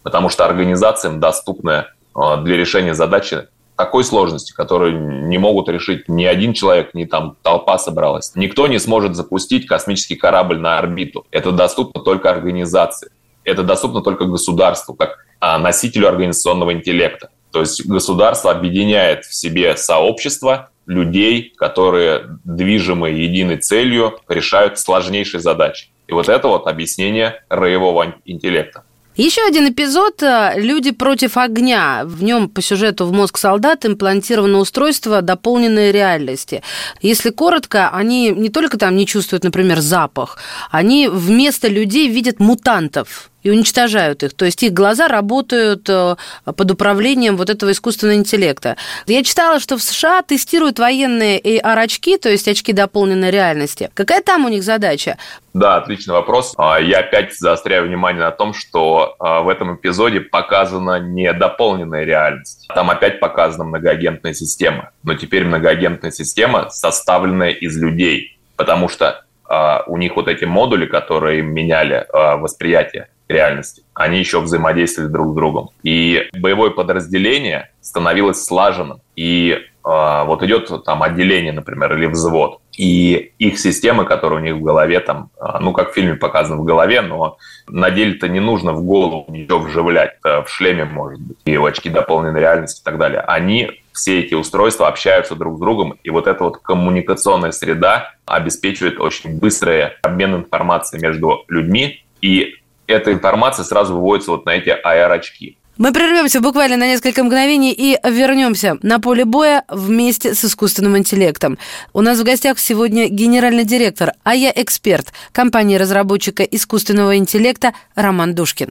Потому 0.03 0.29
что 0.29 0.47
организациям 0.47 1.21
доступны 1.21 1.85
э, 2.15 2.37
для 2.43 2.57
решения 2.57 2.95
задачи 2.95 3.49
такой 3.76 4.05
сложности, 4.05 4.53
которую 4.53 5.29
не 5.29 5.37
могут 5.38 5.69
решить 5.69 6.09
ни 6.09 6.25
один 6.25 6.55
человек, 6.55 6.95
ни 6.95 7.05
там 7.05 7.37
толпа 7.43 7.76
собралась. 7.79 8.33
Никто 8.35 8.67
не 8.67 8.79
сможет 8.79 9.15
запустить 9.15 9.67
космический 9.67 10.17
корабль 10.17 10.59
на 10.59 10.79
орбиту. 10.79 11.26
Это 11.31 11.53
доступно 11.53 12.03
только 12.03 12.31
организации. 12.31 13.11
Это 13.45 13.62
доступно 13.62 14.00
только 14.00 14.25
государству, 14.25 14.95
как 14.95 15.19
а, 15.41 15.59
носителю 15.59 16.09
организационного 16.09 16.73
интеллекта. 16.73 17.31
То 17.53 17.61
есть 17.61 17.87
государство 17.87 18.50
объединяет 18.50 19.25
в 19.25 19.35
себе 19.35 19.76
сообщество 19.76 20.71
людей, 20.87 21.52
которые, 21.57 22.38
движимые 22.45 23.25
единой 23.25 23.59
целью, 23.59 24.19
решают 24.28 24.78
сложнейшие 24.78 25.40
задачи. 25.40 25.88
И 26.07 26.12
вот 26.12 26.28
это 26.28 26.49
вот 26.49 26.66
объяснение 26.66 27.43
роевого 27.49 28.14
интеллекта. 28.25 28.85
Еще 29.16 29.40
один 29.49 29.66
эпизод 29.71 30.23
«Люди 30.57 30.90
против 30.90 31.38
огня». 31.38 32.02
В 32.05 32.23
нем 32.23 32.50
по 32.50 32.61
сюжету 32.61 33.07
в 33.07 33.12
мозг 33.12 33.38
солдат 33.38 33.87
имплантировано 33.87 34.59
устройство 34.59 35.23
дополненной 35.23 35.90
реальности. 35.90 36.62
Если 37.00 37.31
коротко, 37.31 37.88
они 37.88 38.28
не 38.28 38.50
только 38.50 38.76
там 38.76 38.95
не 38.95 39.07
чувствуют, 39.07 39.43
например, 39.43 39.81
запах, 39.81 40.37
они 40.71 41.09
вместо 41.09 41.66
людей 41.66 42.09
видят 42.09 42.40
мутантов 42.40 43.31
и 43.47 43.50
уничтожают 43.50 44.25
их. 44.25 44.35
То 44.35 44.45
есть 44.45 44.61
их 44.65 44.73
глаза 44.73 45.07
работают 45.07 45.88
э, 45.88 46.17
под 46.45 46.71
управлением 46.71 47.37
вот 47.37 47.49
этого 47.49 47.71
искусственного 47.71 48.17
интеллекта. 48.17 48.76
Я 49.07 49.23
читала, 49.23 49.61
что 49.61 49.76
в 49.79 49.83
США 49.83 50.23
тестируют 50.23 50.81
военные 50.81 51.41
AR-очки, 51.41 52.19
то 52.19 52.29
есть 52.29 52.49
очки 52.49 52.73
дополненной 52.73 53.31
реальности. 53.31 53.88
Какая 53.95 54.21
там 54.21 54.47
у 54.47 54.49
них 54.49 54.65
задача? 54.65 55.17
Да, 55.55 55.76
отличный 55.76 56.15
вопрос. 56.15 56.55
А, 56.59 56.81
я 56.81 56.99
опять 56.99 57.38
заостряю 57.38 57.87
внимание 57.87 58.21
на 58.21 58.33
том, 58.33 58.53
что 58.53 59.15
а, 59.21 59.43
в 59.43 59.49
этом 59.49 59.76
эпизоде 59.76 60.21
показана 60.21 60.99
не 60.99 61.33
дополненная 61.33 62.03
реальность. 62.03 62.67
Там 62.75 62.91
опять 62.91 63.21
показана 63.21 63.62
многоагентная 63.62 64.35
система. 64.35 64.91
Но 65.05 65.15
теперь 65.15 65.45
многоагентная 65.45 66.11
система, 66.11 66.69
составленная 66.71 67.50
из 67.50 67.76
людей. 67.79 68.41
Потому 68.57 68.88
что 68.88 69.25
а, 69.49 69.85
у 69.87 69.97
них 69.99 70.17
вот 70.17 70.26
эти 70.26 70.45
модули, 70.45 70.87
которые 70.87 71.43
меняли 71.43 72.09
восприятие, 72.12 73.07
реальности. 73.28 73.83
Они 73.95 74.18
еще 74.18 74.40
взаимодействовали 74.40 75.11
друг 75.11 75.33
с 75.33 75.35
другом. 75.35 75.71
И 75.83 76.28
боевое 76.35 76.71
подразделение 76.71 77.71
становилось 77.80 78.45
слаженным. 78.45 79.00
И 79.16 79.52
э, 79.52 79.59
вот 79.83 80.42
идет 80.42 80.71
там 80.85 81.02
отделение, 81.02 81.52
например, 81.52 81.95
или 81.97 82.06
взвод. 82.06 82.61
И 82.76 83.33
их 83.38 83.59
системы, 83.59 84.04
которые 84.04 84.40
у 84.40 84.45
них 84.45 84.54
в 84.56 84.62
голове, 84.62 85.00
там, 85.00 85.30
э, 85.40 85.59
ну, 85.61 85.73
как 85.73 85.90
в 85.90 85.95
фильме 85.95 86.14
показано 86.14 86.61
в 86.61 86.64
голове, 86.64 87.00
но 87.00 87.38
на 87.68 87.90
деле-то 87.90 88.28
не 88.28 88.40
нужно 88.40 88.73
в 88.73 88.83
голову 88.83 89.25
ничего 89.28 89.61
вживлять. 89.61 90.18
В 90.23 90.47
шлеме, 90.49 90.85
может 90.85 91.21
быть, 91.21 91.38
и 91.45 91.56
в 91.56 91.64
очки 91.64 91.88
дополненной 91.88 92.40
реальности 92.40 92.80
и 92.80 92.85
так 92.85 92.99
далее. 92.99 93.21
Они 93.21 93.80
все 93.92 94.21
эти 94.21 94.35
устройства 94.35 94.88
общаются 94.88 95.35
друг 95.35 95.56
с 95.56 95.61
другом, 95.61 95.99
и 96.04 96.11
вот 96.11 96.26
эта 96.26 96.45
вот 96.45 96.59
коммуникационная 96.59 97.50
среда 97.50 98.12
обеспечивает 98.26 99.00
очень 99.00 99.38
быстрый 99.38 99.87
обмен 100.02 100.37
информацией 100.37 101.00
между 101.00 101.45
людьми, 101.49 102.04
и 102.21 102.56
эта 102.87 103.12
информация 103.12 103.64
сразу 103.64 103.95
выводится 103.95 104.31
вот 104.31 104.47
на 104.47 104.50
эти 104.50 104.69
AR-очки. 104.69 105.59
Мы 105.78 105.93
прервемся 105.93 106.40
буквально 106.40 106.78
на 106.78 106.87
несколько 106.87 107.23
мгновений 107.23 107.73
и 107.73 107.99
вернемся 108.02 108.78
на 108.83 108.99
поле 108.99 109.26
боя 109.26 109.62
вместе 109.69 110.35
с 110.35 110.43
искусственным 110.43 110.97
интеллектом. 110.97 111.59
У 111.93 112.00
нас 112.00 112.19
в 112.19 112.25
гостях 112.25 112.59
сегодня 112.59 113.09
генеральный 113.11 113.64
директор, 113.64 114.12
а 114.25 114.35
я 114.35 114.50
эксперт 114.57 115.12
компании-разработчика 115.33 116.45
искусственного 116.45 117.19
интеллекта 117.19 117.75
Роман 117.95 118.35
Душкин. 118.35 118.71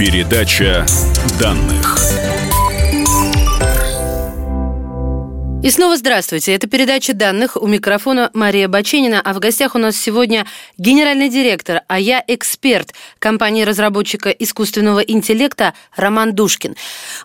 Передача 0.00 0.84
данных. 1.38 2.01
И 5.62 5.70
снова 5.70 5.96
здравствуйте. 5.96 6.54
Это 6.54 6.66
передача 6.66 7.14
данных. 7.14 7.56
У 7.56 7.68
микрофона 7.68 8.30
Мария 8.34 8.66
Баченина. 8.66 9.20
А 9.24 9.32
в 9.32 9.38
гостях 9.38 9.76
у 9.76 9.78
нас 9.78 9.96
сегодня 9.96 10.44
генеральный 10.76 11.28
директор, 11.28 11.82
а 11.86 12.00
я 12.00 12.22
эксперт 12.26 12.92
компании-разработчика 13.20 14.30
искусственного 14.30 14.98
интеллекта 14.98 15.74
Роман 15.94 16.34
Душкин. 16.34 16.74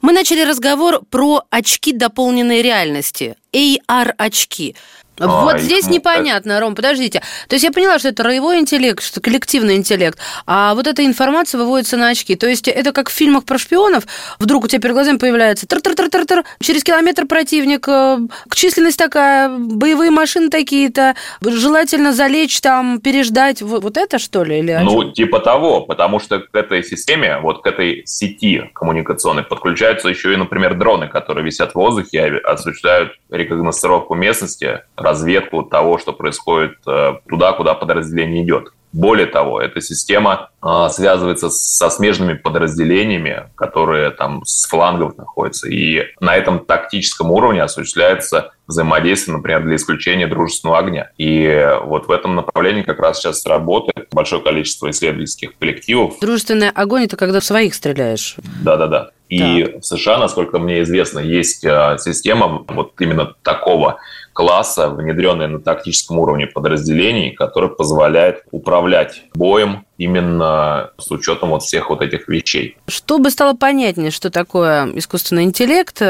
Мы 0.03 0.11
начали 0.11 0.43
разговор 0.43 1.01
про 1.09 1.45
очки 1.49 1.93
дополненной 1.93 2.61
реальности. 2.61 3.37
AR-очки. 3.53 4.75
Вот 5.19 5.55
а, 5.55 5.57
здесь 5.57 5.87
непонятно, 5.87 6.59
Ром, 6.59 6.75
подождите. 6.75 7.21
То 7.47 7.55
есть 7.55 7.63
я 7.63 7.71
поняла, 7.71 7.99
что 7.99 8.09
это 8.09 8.23
роевой 8.23 8.59
интеллект, 8.59 9.03
что 9.03 9.19
коллективный 9.21 9.75
интеллект, 9.75 10.19
а 10.45 10.75
вот 10.75 10.87
эта 10.87 11.05
информация 11.05 11.59
выводится 11.59 11.97
на 11.97 12.09
очки. 12.09 12.35
То 12.35 12.47
есть 12.47 12.67
это 12.67 12.91
как 12.91 13.09
в 13.09 13.13
фильмах 13.13 13.43
про 13.45 13.57
шпионов, 13.57 14.05
вдруг 14.39 14.65
у 14.65 14.67
тебя 14.67 14.81
перед 14.81 14.93
глазами 14.93 15.17
появляется 15.17 15.67
тр-тр-тр-тр-тр, 15.67 16.43
через 16.59 16.83
километр 16.83 17.25
противник, 17.25 17.87
э, 17.87 18.19
численность 18.53 18.97
такая, 18.97 19.49
боевые 19.49 20.11
машины 20.11 20.49
такие-то, 20.49 21.15
желательно 21.41 22.13
залечь 22.13 22.59
там, 22.61 22.99
переждать. 22.99 23.61
Вот, 23.61 23.83
вот 23.83 23.97
это 23.97 24.19
что 24.19 24.43
ли? 24.43 24.59
Или 24.59 24.79
ну, 24.83 25.11
типа 25.11 25.39
того, 25.39 25.81
потому 25.81 26.19
что 26.19 26.39
к 26.39 26.55
этой 26.55 26.83
системе, 26.83 27.39
вот 27.39 27.63
к 27.63 27.67
этой 27.67 28.03
сети 28.05 28.69
коммуникационной 28.73 29.43
подключаются 29.43 30.09
еще 30.09 30.33
и, 30.33 30.35
например, 30.35 30.75
дроны, 30.75 31.07
которые 31.07 31.45
висят 31.45 31.71
в 31.71 31.75
воздухе, 31.75 32.37
осуществляют 32.43 33.13
рекогносцировку 33.29 34.15
местности, 34.15 34.81
разведку 35.07 35.63
того, 35.63 35.97
что 35.97 36.13
происходит 36.13 36.75
э, 36.87 37.13
туда, 37.29 37.53
куда 37.53 37.73
подразделение 37.73 38.43
идет. 38.43 38.73
Более 38.93 39.27
того, 39.27 39.61
эта 39.61 39.81
система 39.81 40.49
э, 40.63 40.87
связывается 40.89 41.49
со 41.49 41.89
смежными 41.89 42.33
подразделениями, 42.33 43.49
которые 43.55 44.11
там 44.11 44.43
с 44.45 44.67
флангов 44.67 45.17
находятся. 45.17 45.69
И 45.69 46.03
на 46.19 46.35
этом 46.35 46.65
тактическом 46.65 47.31
уровне 47.31 47.61
осуществляется 47.61 48.51
взаимодействие, 48.65 49.37
например, 49.37 49.63
для 49.63 49.75
исключения 49.75 50.27
дружественного 50.27 50.79
огня. 50.79 51.11
И 51.17 51.69
вот 51.83 52.07
в 52.07 52.11
этом 52.11 52.35
направлении 52.35 52.81
как 52.81 52.99
раз 52.99 53.19
сейчас 53.19 53.45
работает 53.45 54.07
большое 54.11 54.41
количество 54.41 54.89
исследовательских 54.89 55.57
коллективов. 55.57 56.19
Дружественный 56.19 56.69
огонь– 56.69 57.03
это 57.05 57.17
когда 57.17 57.39
в 57.39 57.45
своих 57.45 57.75
стреляешь. 57.75 58.35
Да-да-да. 58.63 59.11
И 59.29 59.63
да. 59.63 59.79
в 59.79 59.83
США, 59.83 60.17
насколько 60.17 60.57
мне 60.59 60.81
известно, 60.83 61.19
есть 61.19 61.63
э, 61.65 61.97
система 61.99 62.63
вот 62.67 62.93
именно 62.99 63.33
такого 63.43 63.99
класса, 64.37 64.89
внедренная 64.89 65.47
на 65.47 65.59
тактическом 65.59 66.19
уровне 66.19 66.45
подразделений, 66.45 67.31
который 67.31 67.69
позволяет 67.69 68.43
управлять 68.51 69.23
боем 69.33 69.87
именно 69.97 70.91
с 70.99 71.09
учетом 71.09 71.49
вот 71.49 71.63
всех 71.63 71.89
вот 71.89 72.03
этих 72.03 72.27
вещей. 72.27 72.77
Чтобы 72.87 73.31
стало 73.31 73.55
понятнее, 73.55 74.11
что 74.11 74.29
такое 74.29 74.91
искусственный 74.93 75.43
интеллект, 75.43 76.03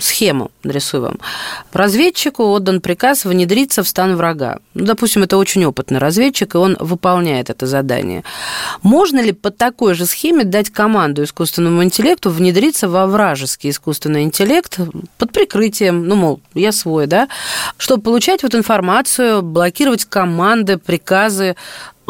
схему 0.00 0.50
нарисую 0.62 1.02
вам. 1.02 1.18
Разведчику 1.72 2.44
отдан 2.44 2.80
приказ 2.80 3.24
внедриться 3.24 3.82
в 3.82 3.88
стан 3.88 4.16
врага. 4.16 4.58
Ну, 4.74 4.86
допустим, 4.86 5.22
это 5.22 5.36
очень 5.36 5.64
опытный 5.64 5.98
разведчик, 5.98 6.54
и 6.54 6.58
он 6.58 6.76
выполняет 6.80 7.50
это 7.50 7.66
задание. 7.66 8.24
Можно 8.82 9.20
ли 9.20 9.32
по 9.32 9.50
такой 9.50 9.94
же 9.94 10.06
схеме 10.06 10.44
дать 10.44 10.70
команду 10.70 11.24
искусственному 11.24 11.82
интеллекту 11.84 12.30
внедриться 12.30 12.88
во 12.88 13.06
вражеский 13.06 13.70
искусственный 13.70 14.22
интеллект 14.22 14.78
под 15.18 15.32
прикрытием, 15.32 16.06
ну, 16.06 16.16
мол, 16.16 16.40
я 16.54 16.72
свой, 16.72 17.06
да, 17.06 17.28
чтобы 17.76 18.02
получать 18.02 18.42
вот 18.42 18.54
информацию, 18.54 19.42
блокировать 19.42 20.04
команды, 20.06 20.78
приказы, 20.78 21.56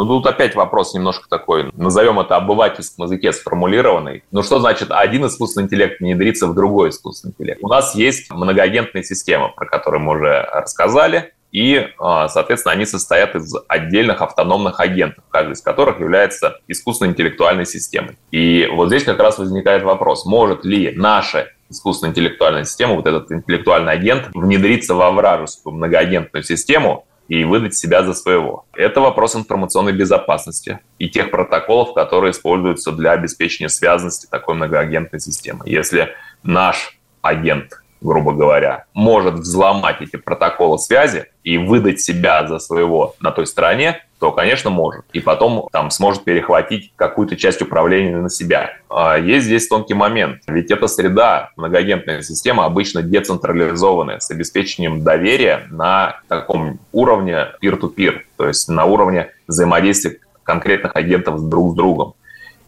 ну, 0.04 0.20
тут 0.20 0.26
опять 0.26 0.54
вопрос 0.54 0.94
немножко 0.94 1.28
такой, 1.28 1.70
назовем 1.74 2.20
это 2.20 2.36
обывательском 2.36 3.04
языке 3.04 3.32
сформулированный. 3.32 4.24
Ну, 4.30 4.42
что 4.42 4.58
значит 4.60 4.90
один 4.90 5.26
искусственный 5.26 5.66
интеллект 5.66 6.00
внедрится 6.00 6.46
в 6.46 6.54
другой 6.54 6.90
искусственный 6.90 7.32
интеллект? 7.32 7.60
У 7.62 7.68
нас 7.68 7.94
есть 7.94 8.30
многоагентная 8.30 9.02
система, 9.02 9.48
про 9.48 9.66
которую 9.66 10.02
мы 10.02 10.12
уже 10.12 10.48
рассказали, 10.52 11.32
и, 11.52 11.88
а, 11.98 12.28
соответственно, 12.28 12.72
они 12.72 12.86
состоят 12.86 13.34
из 13.34 13.54
отдельных 13.68 14.22
автономных 14.22 14.80
агентов, 14.80 15.22
каждый 15.28 15.52
из 15.52 15.60
которых 15.60 16.00
является 16.00 16.58
искусственно-интеллектуальной 16.66 17.66
системой. 17.66 18.16
И 18.30 18.66
вот 18.72 18.88
здесь 18.88 19.04
как 19.04 19.18
раз 19.18 19.38
возникает 19.38 19.82
вопрос, 19.82 20.24
может 20.24 20.64
ли 20.64 20.92
наша 20.96 21.48
искусственная 21.68 22.12
интеллектуальная 22.12 22.64
система, 22.64 22.94
вот 22.94 23.06
этот 23.06 23.30
интеллектуальный 23.30 23.92
агент, 23.92 24.30
внедриться 24.34 24.94
во 24.94 25.10
вражескую 25.10 25.74
многоагентную 25.74 26.42
систему, 26.42 27.06
и 27.28 27.44
выдать 27.44 27.74
себя 27.74 28.02
за 28.02 28.14
своего. 28.14 28.66
Это 28.74 29.00
вопрос 29.00 29.36
информационной 29.36 29.92
безопасности 29.92 30.80
и 30.98 31.08
тех 31.08 31.30
протоколов, 31.30 31.94
которые 31.94 32.32
используются 32.32 32.92
для 32.92 33.12
обеспечения 33.12 33.68
связанности 33.68 34.26
такой 34.30 34.54
многоагентной 34.54 35.20
системы. 35.20 35.62
Если 35.66 36.10
наш 36.42 36.98
агент 37.22 37.82
грубо 38.02 38.32
говоря, 38.32 38.86
может 38.94 39.34
взломать 39.34 40.00
эти 40.00 40.16
протоколы 40.16 40.78
связи 40.78 41.26
и 41.44 41.56
выдать 41.56 42.00
себя 42.00 42.46
за 42.46 42.58
своего 42.58 43.14
на 43.20 43.30
той 43.30 43.46
стороне, 43.46 44.04
то, 44.22 44.30
конечно, 44.30 44.70
может. 44.70 45.04
И 45.12 45.18
потом 45.18 45.68
там 45.72 45.90
сможет 45.90 46.22
перехватить 46.22 46.92
какую-то 46.94 47.34
часть 47.34 47.60
управления 47.60 48.18
на 48.18 48.30
себя. 48.30 48.76
А 48.88 49.18
есть 49.18 49.46
здесь 49.46 49.66
тонкий 49.66 49.94
момент. 49.94 50.42
Ведь 50.46 50.70
эта 50.70 50.86
среда, 50.86 51.50
многоагентная 51.56 52.22
система, 52.22 52.64
обычно 52.64 53.02
децентрализованная, 53.02 54.20
с 54.20 54.30
обеспечением 54.30 55.02
доверия 55.02 55.66
на 55.72 56.20
таком 56.28 56.78
уровне 56.92 57.48
peer-to-peer, 57.60 58.20
то 58.36 58.46
есть 58.46 58.68
на 58.68 58.84
уровне 58.84 59.32
взаимодействия 59.48 60.18
конкретных 60.44 60.94
агентов 60.94 61.48
друг 61.48 61.72
с 61.72 61.74
другом. 61.74 62.14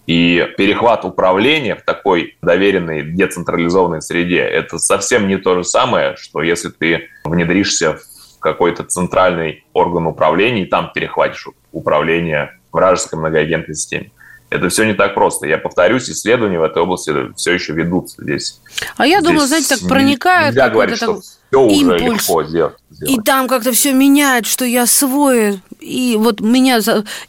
И 0.09 0.45
перехват 0.59 1.05
управления 1.05 1.77
в 1.77 1.83
такой 1.83 2.37
доверенной 2.43 3.03
децентрализованной 3.03 4.03
среде– 4.03 4.39
это 4.41 4.79
совсем 4.79 5.29
не 5.29 5.37
то 5.37 5.55
же 5.55 5.63
самое, 5.63 6.17
что 6.17 6.43
если 6.43 6.71
ты 6.71 7.11
внедришься 7.25 7.95
в 7.95 8.14
какой-то 8.45 8.85
центральный 8.85 9.65
орган 9.73 10.07
управления 10.07 10.65
и 10.65 10.67
там 10.67 10.93
перехватишь 10.93 11.49
управление 11.73 12.59
вражеской 12.73 13.19
многоагентной 13.19 13.75
системе. 13.75 14.11
Это 14.51 14.69
все 14.69 14.85
не 14.85 14.93
так 14.93 15.15
просто. 15.15 15.47
Я 15.47 15.57
повторюсь, 15.57 16.11
исследования 16.11 16.61
в 16.61 16.63
этой 16.63 16.83
области 16.83 17.13
все 17.37 17.55
еще 17.55 17.73
ведутся 17.73 18.23
здесь. 18.23 18.61
А 18.99 19.07
я 19.07 19.23
думаю, 19.23 19.47
знаете, 19.47 19.77
так 19.77 19.89
проникает 19.89 20.55
нельзя 20.55 20.69
говорить, 20.69 20.97
что 20.97 21.21
все 21.21 21.59
уже 21.59 21.99
легко 21.99 22.45
сделать. 22.45 22.75
И 23.01 23.19
там 23.21 23.49
как-то 23.49 23.73
все 23.73 23.95
меняет, 23.95 24.45
что 24.45 24.67
я 24.67 24.87
свой. 24.87 25.61
И 25.81 26.17
вот 26.19 26.41
меня... 26.41 26.79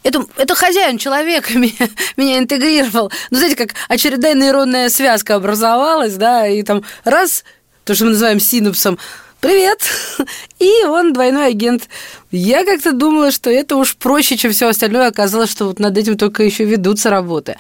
Это, 0.04 0.26
это 0.36 0.54
хозяин 0.54 0.98
человека 0.98 1.54
меня, 1.58 1.90
меня 2.18 2.40
интегрировал. 2.40 3.10
Ну, 3.32 3.38
знаете, 3.38 3.56
как 3.56 3.70
очередная 3.88 4.34
нейронная 4.34 4.90
связка 4.90 5.36
образовалась, 5.36 6.16
да, 6.16 6.46
и 6.46 6.62
там 6.62 6.84
раз, 7.06 7.46
то, 7.86 7.96
что 7.96 8.04
мы 8.04 8.12
называем 8.12 8.42
синапсом, 8.42 9.00
привет! 9.40 9.80
И 10.60 10.84
он 10.86 11.14
двойной 11.14 11.48
агент. 11.48 11.90
Я 12.32 12.66
как-то 12.66 12.92
думала, 12.92 13.32
что 13.32 13.50
это 13.50 13.76
уж 13.76 13.96
проще, 13.96 14.38
чем 14.38 14.52
все 14.52 14.70
остальное. 14.70 15.08
Оказалось, 15.08 15.52
что 15.52 15.66
вот 15.66 15.80
над 15.80 15.98
этим 15.98 16.18
только 16.18 16.44
еще 16.44 16.66
ведутся 16.66 17.10
работы. 17.10 17.56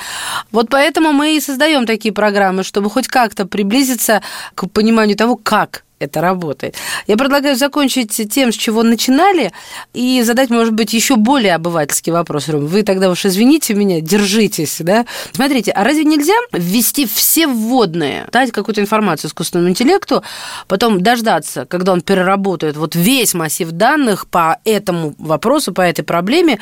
Вот 0.51 0.69
поэтому 0.69 1.11
мы 1.11 1.35
и 1.35 1.41
создаем 1.41 1.85
такие 1.85 2.13
программы, 2.13 2.63
чтобы 2.63 2.89
хоть 2.89 3.07
как-то 3.07 3.45
приблизиться 3.45 4.21
к 4.55 4.67
пониманию 4.69 5.17
того, 5.17 5.35
как 5.35 5.83
это 6.05 6.21
работает. 6.21 6.75
Я 7.07 7.17
предлагаю 7.17 7.55
закончить 7.55 8.21
тем, 8.31 8.51
с 8.51 8.55
чего 8.55 8.83
начинали, 8.83 9.51
и 9.93 10.21
задать, 10.23 10.49
может 10.49 10.73
быть, 10.73 10.93
еще 10.93 11.15
более 11.15 11.55
обывательский 11.55 12.11
вопрос. 12.11 12.47
Вы 12.47 12.83
тогда 12.83 13.09
уж 13.09 13.25
извините 13.25 13.73
меня, 13.73 14.01
держитесь, 14.01 14.77
да? 14.79 15.05
Смотрите, 15.33 15.71
а 15.71 15.83
разве 15.83 16.03
нельзя 16.03 16.35
ввести 16.51 17.05
все 17.05 17.47
вводные, 17.47 18.27
дать 18.31 18.51
какую-то 18.51 18.81
информацию 18.81 19.29
искусственному 19.29 19.69
интеллекту, 19.69 20.23
потом 20.67 21.01
дождаться, 21.01 21.65
когда 21.65 21.93
он 21.93 22.01
переработает 22.01 22.77
вот 22.77 22.95
весь 22.95 23.33
массив 23.33 23.71
данных 23.71 24.27
по 24.27 24.59
этому 24.63 25.15
вопросу, 25.17 25.73
по 25.73 25.81
этой 25.81 26.03
проблеме, 26.03 26.59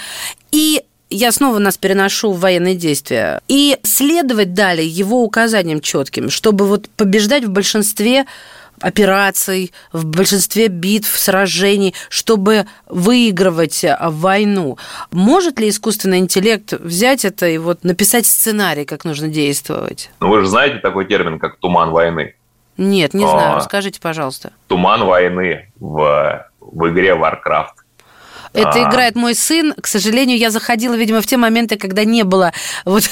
и 0.51 0.83
я 1.13 1.31
снова 1.31 1.59
нас 1.59 1.77
переношу 1.77 2.31
в 2.31 2.39
военные 2.39 2.75
действия. 2.75 3.41
И 3.47 3.77
следовать 3.83 4.53
далее 4.53 4.87
его 4.87 5.23
указаниям 5.23 5.79
четким, 5.79 6.29
чтобы 6.29 6.67
вот 6.67 6.89
побеждать 6.89 7.43
в 7.45 7.51
большинстве 7.51 8.25
операций, 8.83 9.73
в 9.91 10.05
большинстве 10.05 10.67
битв, 10.67 11.17
сражений, 11.17 11.95
чтобы 12.09 12.65
выигрывать 12.87 13.83
э, 13.83 13.97
войну. 14.01 14.77
Может 15.11 15.59
ли 15.59 15.69
искусственный 15.69 16.19
интеллект 16.19 16.73
взять 16.73 17.25
это 17.25 17.47
и 17.47 17.57
вот 17.57 17.83
написать 17.83 18.25
сценарий, 18.25 18.85
как 18.85 19.05
нужно 19.05 19.27
действовать? 19.29 20.11
Ну, 20.19 20.29
вы 20.29 20.41
же 20.41 20.47
знаете 20.47 20.79
такой 20.79 21.05
термин, 21.05 21.39
как 21.39 21.57
туман 21.57 21.91
войны. 21.91 22.35
Нет, 22.77 23.13
не 23.13 23.25
знаю. 23.25 23.53
А, 23.53 23.55
Расскажите, 23.55 23.99
пожалуйста. 24.01 24.51
Туман 24.67 25.05
войны 25.05 25.71
в, 25.79 26.47
в 26.59 26.89
игре 26.89 27.11
Warcraft 27.11 27.82
это 28.53 28.85
а... 28.85 28.89
играет 28.89 29.15
мой 29.15 29.35
сын. 29.35 29.73
К 29.73 29.87
сожалению, 29.87 30.37
я 30.37 30.51
заходила, 30.51 30.93
видимо, 30.93 31.21
в 31.21 31.25
те 31.25 31.37
моменты, 31.37 31.77
когда 31.77 32.03
не 32.03 32.23
было 32.23 32.53
вот 32.85 33.03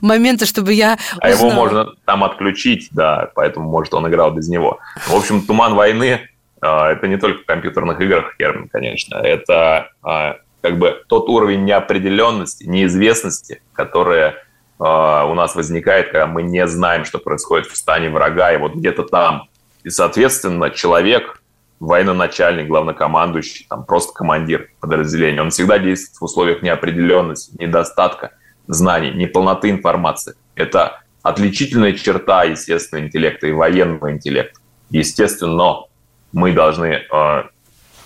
момента, 0.00 0.46
чтобы 0.46 0.72
я 0.72 0.98
А 1.20 1.30
его 1.30 1.50
можно 1.50 1.92
там 2.04 2.24
отключить, 2.24 2.88
да, 2.90 3.30
поэтому, 3.34 3.68
может, 3.68 3.94
он 3.94 4.08
играл 4.08 4.32
без 4.32 4.48
него. 4.48 4.78
В 5.06 5.14
общем, 5.14 5.42
«Туман 5.42 5.74
войны» 5.74 6.28
а, 6.60 6.90
это 6.92 7.06
не 7.06 7.18
только 7.18 7.42
в 7.42 7.46
компьютерных 7.46 8.00
играх 8.00 8.36
термин, 8.38 8.68
конечно. 8.68 9.16
Это 9.16 9.90
а, 10.02 10.36
как 10.62 10.78
бы 10.78 11.02
тот 11.08 11.28
уровень 11.28 11.64
неопределенности, 11.64 12.64
неизвестности, 12.64 13.62
которая 13.72 14.42
у 14.78 15.32
нас 15.32 15.54
возникает, 15.54 16.08
когда 16.10 16.26
мы 16.26 16.42
не 16.42 16.66
знаем, 16.66 17.06
что 17.06 17.18
происходит 17.18 17.66
в 17.66 17.74
стане 17.74 18.10
врага, 18.10 18.52
и 18.52 18.58
вот 18.58 18.74
где-то 18.74 19.04
там. 19.04 19.48
И, 19.84 19.88
соответственно, 19.88 20.68
человек 20.68 21.40
военачальник, 21.80 22.68
главнокомандующий, 22.68 23.66
там 23.68 23.84
просто 23.84 24.12
командир 24.12 24.70
подразделения. 24.80 25.42
Он 25.42 25.50
всегда 25.50 25.78
действует 25.78 26.18
в 26.18 26.24
условиях 26.24 26.62
неопределенности, 26.62 27.52
недостатка 27.58 28.32
знаний, 28.66 29.12
неполноты 29.12 29.70
информации. 29.70 30.34
Это 30.54 31.02
отличительная 31.22 31.92
черта, 31.92 32.44
естественно, 32.44 33.00
интеллекта 33.00 33.46
и 33.46 33.52
военного 33.52 34.12
интеллекта. 34.12 34.60
Естественно, 34.90 35.84
мы 36.32 36.52
должны 36.52 37.02
э, 37.10 37.42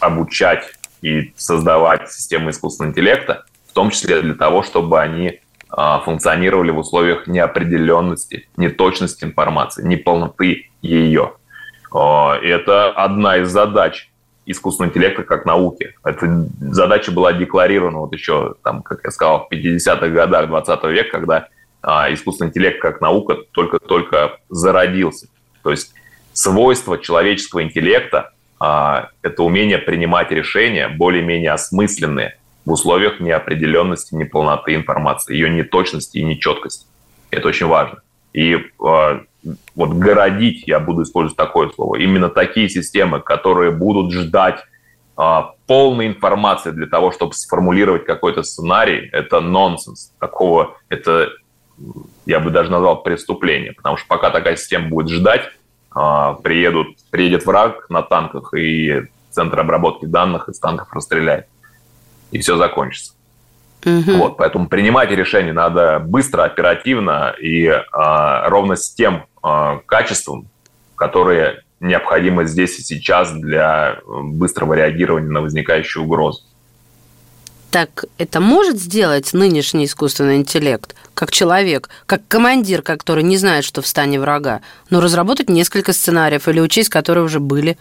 обучать 0.01 0.64
и 1.03 1.33
создавать 1.37 2.11
системы 2.11 2.51
искусственного 2.51 2.92
интеллекта, 2.92 3.45
в 3.68 3.73
том 3.73 3.90
числе 3.90 4.21
для 4.23 4.35
того, 4.35 4.62
чтобы 4.62 5.01
они 5.01 5.27
э, 5.29 5.99
функционировали 6.05 6.71
в 6.71 6.79
условиях 6.79 7.27
неопределенности, 7.27 8.49
неточности 8.57 9.25
информации, 9.25 9.87
неполноты 9.87 10.71
ее. 10.83 11.35
Это 11.92 12.90
одна 12.92 13.38
из 13.38 13.48
задач 13.48 14.11
искусственного 14.46 14.90
интеллекта 14.90 15.22
как 15.22 15.44
науки. 15.44 15.94
Эта 16.05 16.48
задача 16.61 17.12
была 17.12 17.33
декларирована 17.33 17.98
вот 17.98 18.12
еще, 18.12 18.55
там, 18.62 18.83
как 18.83 19.00
я 19.05 19.11
сказал, 19.11 19.46
в 19.48 19.53
50-х 19.53 20.09
годах 20.09 20.48
20 20.48 20.85
века, 20.85 21.11
когда 21.11 21.48
а, 21.83 22.12
искусственный 22.12 22.48
интеллект 22.48 22.81
как 22.81 23.00
наука 23.00 23.37
только-только 23.53 24.38
зародился. 24.48 25.29
То 25.62 25.70
есть 25.70 25.94
свойство 26.33 26.98
человеческого 26.98 27.62
интеллекта 27.62 28.33
а,– 28.59 29.09
это 29.22 29.42
умение 29.42 29.79
принимать 29.79 30.31
решения 30.31 30.88
более-менее 30.88 31.53
осмысленные 31.53 32.37
в 32.64 32.72
условиях 32.72 33.20
неопределенности, 33.20 34.14
неполноты 34.14 34.74
информации, 34.74 35.35
ее 35.35 35.48
неточности 35.48 36.18
и 36.18 36.24
нечеткости. 36.24 36.87
Это 37.31 37.48
очень 37.48 37.66
важно. 37.66 38.00
И 38.33 38.59
вот 39.74 39.90
городить, 39.90 40.64
я 40.66 40.81
буду 40.81 41.03
использовать 41.03 41.37
такое 41.37 41.70
слово, 41.70 41.96
именно 41.96 42.29
такие 42.29 42.68
системы, 42.68 43.20
которые 43.20 43.70
будут 43.70 44.12
ждать 44.12 44.64
а, 45.16 45.53
полной 45.66 46.09
информации 46.09 46.70
для 46.70 46.87
того, 46.87 47.12
чтобы 47.12 47.35
сформулировать 47.35 48.05
какой-то 48.05 48.42
сценарий, 48.42 49.09
это 49.12 49.40
нонсенс. 49.40 50.12
Такого, 50.18 50.76
это, 50.88 51.29
я 52.26 52.40
бы 52.40 52.50
даже 52.50 52.70
назвал 52.70 53.03
преступление, 53.03 53.72
потому 53.72 53.96
что 53.96 54.07
пока 54.09 54.31
такая 54.31 54.57
система 54.57 54.88
будет 54.88 55.11
ждать, 55.11 55.42
а, 55.90 56.35
приедут, 56.35 56.96
приедет 57.11 57.44
враг 57.46 57.88
на 57.90 58.03
танках 58.03 58.55
и 58.55 59.09
центр 59.31 59.61
обработки 59.61 60.07
данных 60.07 60.48
из 60.48 60.59
танков 60.59 60.92
расстреляет. 60.92 61.46
И 62.31 62.38
все 62.38 62.57
закончится. 62.57 63.14
Угу. 63.85 64.12
Вот, 64.16 64.37
поэтому 64.37 64.69
принимать 64.69 65.11
решения 65.11 65.53
надо 65.53 66.01
быстро, 66.01 66.45
оперативно 66.45 67.35
и 67.40 67.66
а, 67.66 68.49
ровно 68.49 68.77
с 68.77 68.90
тем 68.90 69.25
а, 69.43 69.79
качеством, 69.87 70.49
которые 70.97 71.62
необходимы 71.81 72.45
здесь 72.47 72.79
и 72.79 72.83
сейчас 72.83 73.33
для 73.33 74.01
быстрого 74.07 74.75
реагирования 74.75 75.31
на 75.31 75.40
возникающую 75.40 76.05
угрозу. 76.05 76.43
Так 77.71 78.05
это 78.19 78.40
может 78.40 78.79
сделать 78.79 79.33
нынешний 79.33 79.85
искусственный 79.85 80.37
интеллект, 80.37 80.95
как 81.14 81.31
человек, 81.31 81.88
как 82.05 82.23
командир, 82.27 82.83
который 82.83 83.23
не 83.23 83.37
знает, 83.37 83.64
что 83.64 83.81
в 83.81 83.87
стане 83.87 84.21
врага, 84.21 84.61
но 84.90 85.01
разработать 85.01 85.49
несколько 85.49 85.93
сценариев 85.93 86.49
или 86.49 86.61
учесть, 86.61 86.88
которые 86.88 87.25
уже 87.25 87.38
были? 87.38 87.79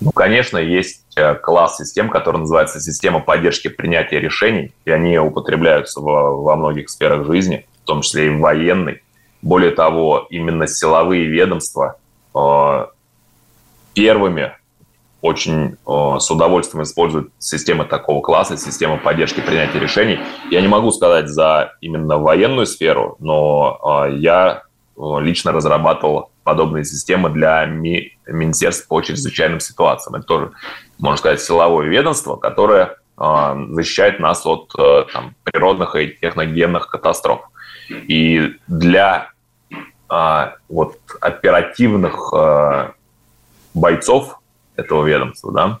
Ну, 0.00 0.10
конечно, 0.10 0.58
есть 0.58 1.00
э, 1.00 1.05
класс 1.42 1.78
систем, 1.78 2.10
который 2.10 2.38
называется 2.38 2.80
система 2.80 3.20
поддержки 3.20 3.68
принятия 3.68 4.20
решений, 4.20 4.72
и 4.84 4.90
они 4.90 5.18
употребляются 5.18 6.00
во, 6.00 6.36
во 6.36 6.56
многих 6.56 6.90
сферах 6.90 7.26
жизни, 7.26 7.66
в 7.82 7.86
том 7.86 8.02
числе 8.02 8.26
и 8.26 8.30
в 8.30 8.40
военной. 8.40 9.02
Более 9.42 9.70
того, 9.70 10.26
именно 10.30 10.66
силовые 10.66 11.26
ведомства 11.26 11.98
э, 12.34 12.86
первыми 13.94 14.52
очень 15.22 15.76
э, 15.86 16.16
с 16.18 16.30
удовольствием 16.30 16.84
используют 16.84 17.30
системы 17.38 17.84
такого 17.84 18.20
класса, 18.20 18.56
системы 18.56 18.98
поддержки 18.98 19.40
принятия 19.40 19.78
решений. 19.78 20.20
Я 20.50 20.60
не 20.60 20.68
могу 20.68 20.90
сказать 20.92 21.28
за 21.28 21.72
именно 21.80 22.18
военную 22.18 22.66
сферу, 22.66 23.16
но 23.18 24.06
э, 24.06 24.16
я 24.18 24.62
э, 24.96 25.00
лично 25.20 25.52
разрабатывал 25.52 26.30
подобные 26.44 26.84
системы 26.84 27.30
для 27.30 27.64
ми 27.66 28.16
Министерства 28.26 28.86
по 28.88 29.00
чрезвычайным 29.00 29.60
ситуациям. 29.60 30.14
Это 30.16 30.26
тоже, 30.26 30.52
можно 30.98 31.16
сказать, 31.16 31.40
силовое 31.40 31.86
ведомство, 31.86 32.36
которое 32.36 32.96
э, 33.18 33.66
защищает 33.70 34.20
нас 34.20 34.44
от 34.46 34.72
э, 34.78 35.04
там, 35.12 35.34
природных 35.44 35.94
и 35.96 36.16
техногенных 36.20 36.88
катастроф. 36.88 37.42
И 37.90 38.54
для 38.66 39.30
э, 40.10 40.52
вот, 40.68 40.98
оперативных 41.20 42.32
э, 42.34 42.90
бойцов 43.74 44.40
этого 44.76 45.04
ведомства 45.06 45.52
да, 45.52 45.78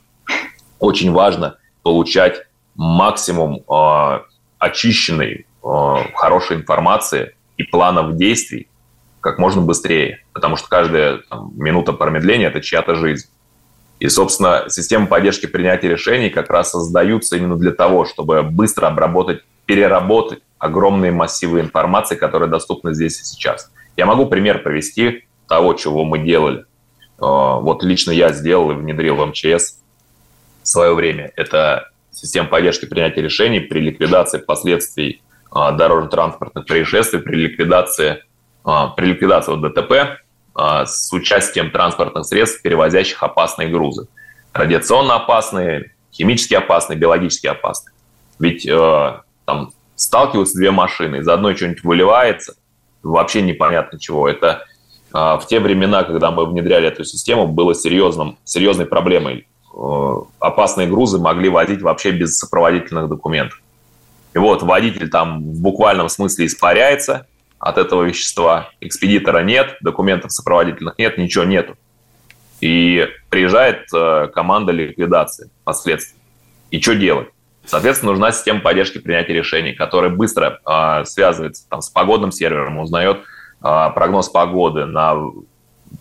очень 0.78 1.12
важно 1.12 1.56
получать 1.82 2.46
максимум 2.74 3.62
очищенной, 4.58 5.46
хорошей 5.62 6.58
информации 6.58 7.34
и 7.56 7.62
планов 7.62 8.16
действий 8.16 8.68
как 9.26 9.40
можно 9.40 9.60
быстрее, 9.60 10.22
потому 10.32 10.54
что 10.56 10.68
каждая 10.68 11.18
там, 11.28 11.52
минута 11.56 11.92
промедления– 11.92 12.46
это 12.48 12.60
чья-то 12.60 12.94
жизнь. 12.94 13.28
И, 13.98 14.08
собственно, 14.08 14.64
системы 14.68 15.06
поддержки 15.06 15.46
принятия 15.46 15.88
решений 15.88 16.28
как 16.28 16.50
раз 16.50 16.72
создаются 16.72 17.36
именно 17.36 17.56
для 17.56 17.72
того, 17.72 18.04
чтобы 18.04 18.42
быстро 18.42 18.88
обработать, 18.88 19.42
переработать 19.64 20.40
огромные 20.58 21.12
массивы 21.12 21.60
информации, 21.60 22.16
которые 22.16 22.50
доступны 22.50 22.94
здесь 22.94 23.20
и 23.20 23.24
сейчас. 23.24 23.70
Я 23.96 24.06
могу 24.06 24.26
пример 24.26 24.62
привести 24.62 25.24
того, 25.48 25.74
чего 25.74 26.04
мы 26.04 26.18
делали. 26.18 26.64
А, 27.18 27.56
вот 27.56 27.82
лично 27.82 28.10
я 28.10 28.32
сделал 28.32 28.70
и 28.70 28.74
внедрил 28.74 29.16
в 29.16 29.26
МЧС 29.26 29.78
в 30.62 30.68
свое 30.68 30.94
время. 30.94 31.32
Это 31.36 31.90
система 32.10 32.48
поддержки 32.48 32.84
принятия 32.84 33.22
решений 33.22 33.60
при 33.60 33.80
ликвидации 33.80 34.38
последствий 34.38 35.22
а, 35.50 35.72
дорожно-транспортных 35.72 36.66
происшествий, 36.66 37.20
при 37.20 37.36
ликвидации, 37.36 38.24
а, 38.64 38.88
при 38.88 39.06
ликвидации 39.06 39.56
ДТП 39.56 40.20
с 40.56 41.12
участием 41.12 41.70
транспортных 41.70 42.24
средств, 42.24 42.62
перевозящих 42.62 43.22
опасные 43.22 43.68
грузы. 43.68 44.08
Радиационно 44.52 45.16
опасные, 45.16 45.92
химически 46.12 46.54
опасные, 46.54 46.98
биологически 46.98 47.46
опасные. 47.46 47.92
Ведь 48.38 48.66
э, 48.66 49.20
там 49.44 49.72
сталкиваются 49.94 50.56
две 50.56 50.70
машины, 50.70 51.16
из 51.16 51.28
одной 51.28 51.56
что-нибудь 51.56 51.84
выливается, 51.84 52.54
вообще 53.02 53.42
непонятно 53.42 53.98
чего. 53.98 54.28
Это 54.28 54.64
а, 55.12 55.38
в 55.38 55.46
те 55.46 55.60
времена, 55.60 56.04
когда 56.04 56.30
мы 56.30 56.44
внедряли 56.44 56.88
эту 56.88 57.04
систему, 57.04 57.48
было 57.48 57.74
серьезным, 57.74 58.38
серьезной 58.44 58.86
проблемой. 58.86 59.46
Э, 59.74 60.14
опасные 60.38 60.88
грузы 60.88 61.18
могли 61.18 61.48
возить 61.48 61.80
вообще 61.80 62.10
без 62.10 62.38
сопроводительных 62.38 63.08
документов. 63.08 63.60
И 64.34 64.38
вот 64.38 64.62
водитель 64.62 65.08
там 65.08 65.42
в 65.42 65.60
буквальном 65.60 66.10
смысле 66.10 66.46
испаряется 66.46 67.26
от 67.68 67.78
этого 67.78 68.04
вещества, 68.04 68.70
экспедитора 68.80 69.42
нет, 69.42 69.76
документов 69.80 70.32
сопроводительных 70.32 70.98
нет, 70.98 71.18
ничего 71.18 71.44
нету. 71.44 71.76
И 72.60 73.08
приезжает 73.28 73.86
э, 73.94 74.28
команда 74.32 74.72
ликвидации 74.72 75.50
последствий. 75.64 76.18
И 76.70 76.80
что 76.80 76.94
делать? 76.94 77.28
Соответственно, 77.64 78.12
нужна 78.12 78.30
система 78.30 78.60
поддержки 78.60 78.98
принятия 78.98 79.34
решений, 79.34 79.72
которая 79.72 80.10
быстро 80.10 80.60
э, 80.64 81.04
связывается 81.04 81.68
там, 81.68 81.82
с 81.82 81.90
погодным 81.90 82.30
сервером, 82.30 82.78
узнает 82.78 83.18
э, 83.62 83.90
прогноз 83.94 84.28
погоды 84.28 84.86
на, 84.86 85.16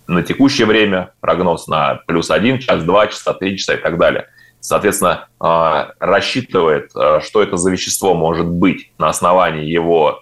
на 0.07 0.21
текущее 0.21 0.67
время, 0.67 1.13
прогноз 1.19 1.67
на 1.67 2.01
плюс 2.05 2.29
один 2.29 2.59
час, 2.59 2.83
два 2.83 3.07
часа, 3.07 3.33
три 3.33 3.57
часа 3.57 3.73
и 3.73 3.77
так 3.77 3.97
далее. 3.97 4.27
Соответственно, 4.59 5.27
э, 5.43 5.85
рассчитывает, 5.99 6.91
э, 6.95 7.19
что 7.23 7.41
это 7.41 7.57
за 7.57 7.71
вещество 7.71 8.13
может 8.13 8.47
быть 8.47 8.91
на 8.99 9.09
основании 9.09 9.65
его 9.65 10.21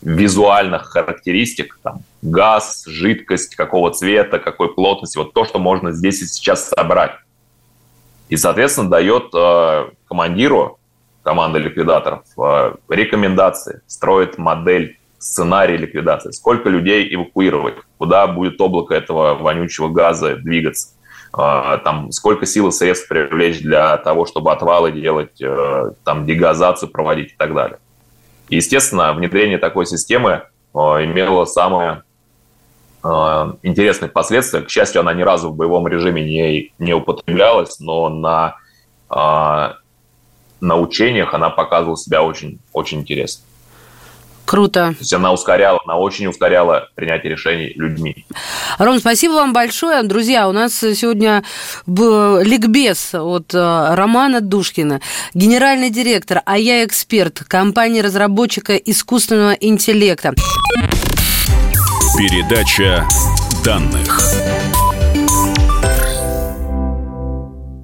визуальных 0.00 0.86
характеристик, 0.86 1.78
там, 1.82 2.02
газ, 2.22 2.84
жидкость, 2.86 3.56
какого 3.56 3.90
цвета, 3.90 4.38
какой 4.38 4.74
плотности, 4.74 5.18
вот 5.18 5.32
то, 5.32 5.44
что 5.44 5.58
можно 5.58 5.92
здесь 5.92 6.22
и 6.22 6.26
сейчас 6.26 6.68
собрать 6.68 7.12
и, 8.28 8.36
соответственно, 8.36 8.90
дает 8.90 9.30
э, 9.34 9.90
командиру 10.06 10.78
команды 11.22 11.58
ликвидаторов 11.58 12.24
э, 12.38 12.74
рекомендации, 12.88 13.80
строит 13.86 14.38
модель, 14.38 14.98
сценарий 15.18 15.76
ликвидации, 15.76 16.30
сколько 16.30 16.68
людей 16.68 17.12
эвакуировать, 17.12 17.74
куда 17.96 18.26
будет 18.26 18.60
облако 18.60 18.94
этого 18.94 19.34
вонючего 19.34 19.88
газа 19.88 20.36
двигаться, 20.36 20.90
э, 21.36 21.78
там, 21.84 22.12
сколько 22.12 22.46
сил 22.46 22.68
и 22.68 22.72
средств 22.72 23.08
привлечь 23.08 23.60
для 23.60 23.96
того, 23.96 24.26
чтобы 24.26 24.52
отвалы 24.52 24.92
делать, 24.92 25.40
э, 25.40 25.92
там, 26.04 26.26
дегазацию 26.26 26.90
проводить 26.90 27.32
и 27.32 27.36
так 27.36 27.54
далее. 27.54 27.78
И, 28.48 28.56
естественно, 28.56 29.12
внедрение 29.12 29.58
такой 29.58 29.86
системы 29.86 30.44
э, 30.74 30.78
имело 30.78 31.44
самое 31.44 32.02
Э, 33.02 33.52
интересных 33.62 34.12
последствий. 34.12 34.62
К 34.62 34.70
счастью, 34.70 35.00
она 35.00 35.14
ни 35.14 35.22
разу 35.22 35.50
в 35.50 35.56
боевом 35.56 35.86
режиме 35.86 36.22
не, 36.24 36.72
не 36.78 36.94
употреблялась, 36.94 37.78
но 37.78 38.08
на, 38.08 38.56
э, 39.10 39.72
на 40.60 40.76
учениях 40.76 41.32
она 41.32 41.50
показывала 41.50 41.96
себя 41.96 42.22
очень, 42.22 42.58
очень 42.72 43.00
интересно. 43.00 43.44
Круто. 44.48 44.94
То 44.94 45.00
есть 45.00 45.12
она 45.12 45.30
ускоряла, 45.30 45.78
она 45.84 45.98
очень 45.98 46.26
ускоряла 46.26 46.88
принятие 46.94 47.32
решений 47.32 47.74
людьми. 47.76 48.24
Ром, 48.78 48.98
спасибо 48.98 49.32
вам 49.32 49.52
большое. 49.52 50.02
Друзья, 50.04 50.48
у 50.48 50.52
нас 50.52 50.72
сегодня 50.72 51.44
ликбез 51.86 53.14
от 53.14 53.52
э, 53.52 53.94
Романа 53.94 54.40
Душкина, 54.40 55.02
генеральный 55.34 55.90
директор, 55.90 56.40
а 56.46 56.56
я 56.56 56.82
эксперт 56.82 57.40
компании-разработчика 57.46 58.74
искусственного 58.76 59.52
интеллекта. 59.52 60.32
Передача 62.16 63.06
данных. 63.62 64.18